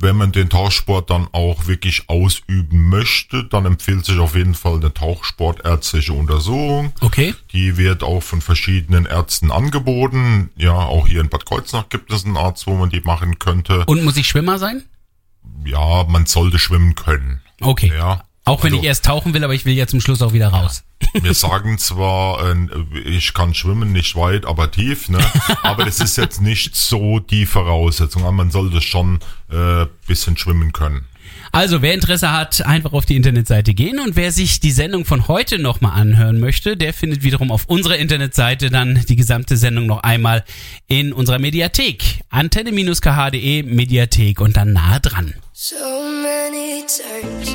wenn 0.00 0.16
man 0.16 0.32
den 0.32 0.50
Tauchsport 0.50 1.08
dann 1.08 1.28
auch 1.32 1.66
wirklich 1.66 2.10
ausüben 2.10 2.90
möchte, 2.90 3.44
dann 3.44 3.64
empfiehlt 3.64 4.04
sich 4.04 4.18
auf 4.18 4.36
jeden 4.36 4.54
Fall 4.54 4.74
eine 4.76 4.92
tauchsportärztliche 4.92 6.12
Untersuchung. 6.12 6.92
Okay. 7.00 7.34
Die 7.52 7.78
wird 7.78 8.02
auch 8.02 8.22
von 8.22 8.42
verschiedenen 8.42 9.06
Ärzten 9.06 9.50
angeboten. 9.50 10.50
Ja, 10.56 10.74
auch 10.74 11.08
hier 11.08 11.22
in 11.22 11.30
Bad 11.30 11.46
Kreuznach 11.46 11.88
gibt 11.88 12.12
es 12.12 12.26
einen 12.26 12.36
Arzt, 12.36 12.66
wo 12.66 12.74
man 12.74 12.90
die 12.90 13.00
machen 13.00 13.38
könnte. 13.38 13.84
Und 13.86 14.04
muss 14.04 14.18
ich 14.18 14.28
Schwimmer 14.28 14.58
sein? 14.58 14.84
Ja, 15.64 16.04
man 16.06 16.26
sollte 16.26 16.58
schwimmen 16.58 16.94
können. 16.94 17.40
Okay. 17.62 17.92
Ja. 17.96 18.24
Auch 18.44 18.62
wenn 18.62 18.72
Also- 18.72 18.82
ich 18.82 18.88
erst 18.88 19.04
tauchen 19.04 19.32
will, 19.34 19.42
aber 19.42 19.54
ich 19.54 19.64
will 19.64 19.74
ja 19.74 19.86
zum 19.86 20.00
Schluss 20.00 20.20
auch 20.22 20.32
wieder 20.32 20.48
raus. 20.48 20.84
Wir 21.14 21.34
sagen 21.34 21.78
zwar, 21.78 22.44
äh, 22.44 22.56
ich 23.08 23.32
kann 23.34 23.54
schwimmen, 23.54 23.92
nicht 23.92 24.16
weit, 24.16 24.44
aber 24.46 24.70
tief, 24.70 25.08
ne? 25.08 25.18
Aber 25.62 25.84
das 25.84 26.00
ist 26.00 26.16
jetzt 26.16 26.40
nicht 26.40 26.74
so 26.76 27.18
die 27.20 27.46
Voraussetzung. 27.46 28.22
Aber 28.22 28.32
Man 28.32 28.50
sollte 28.50 28.80
schon 28.80 29.20
äh, 29.50 29.86
bisschen 30.06 30.36
schwimmen 30.36 30.72
können. 30.72 31.06
Also, 31.52 31.82
wer 31.82 31.94
Interesse 31.94 32.32
hat, 32.32 32.66
einfach 32.66 32.92
auf 32.92 33.06
die 33.06 33.16
Internetseite 33.16 33.74
gehen 33.74 34.00
und 34.00 34.16
wer 34.16 34.32
sich 34.32 34.60
die 34.60 34.72
Sendung 34.72 35.04
von 35.04 35.28
heute 35.28 35.58
nochmal 35.58 35.92
anhören 36.00 36.40
möchte, 36.40 36.76
der 36.76 36.92
findet 36.92 37.22
wiederum 37.22 37.50
auf 37.52 37.66
unserer 37.66 37.96
Internetseite 37.96 38.70
dann 38.70 39.04
die 39.08 39.16
gesamte 39.16 39.56
Sendung 39.56 39.86
noch 39.86 40.02
einmal 40.02 40.44
in 40.88 41.12
unserer 41.12 41.38
Mediathek. 41.38 42.22
Antenne-kh.de 42.30 43.62
Mediathek 43.62 44.40
und 44.40 44.56
dann 44.56 44.72
nahe 44.72 45.00
dran. 45.00 45.34
So 45.52 45.76
many 46.22 46.84
times 46.88 47.54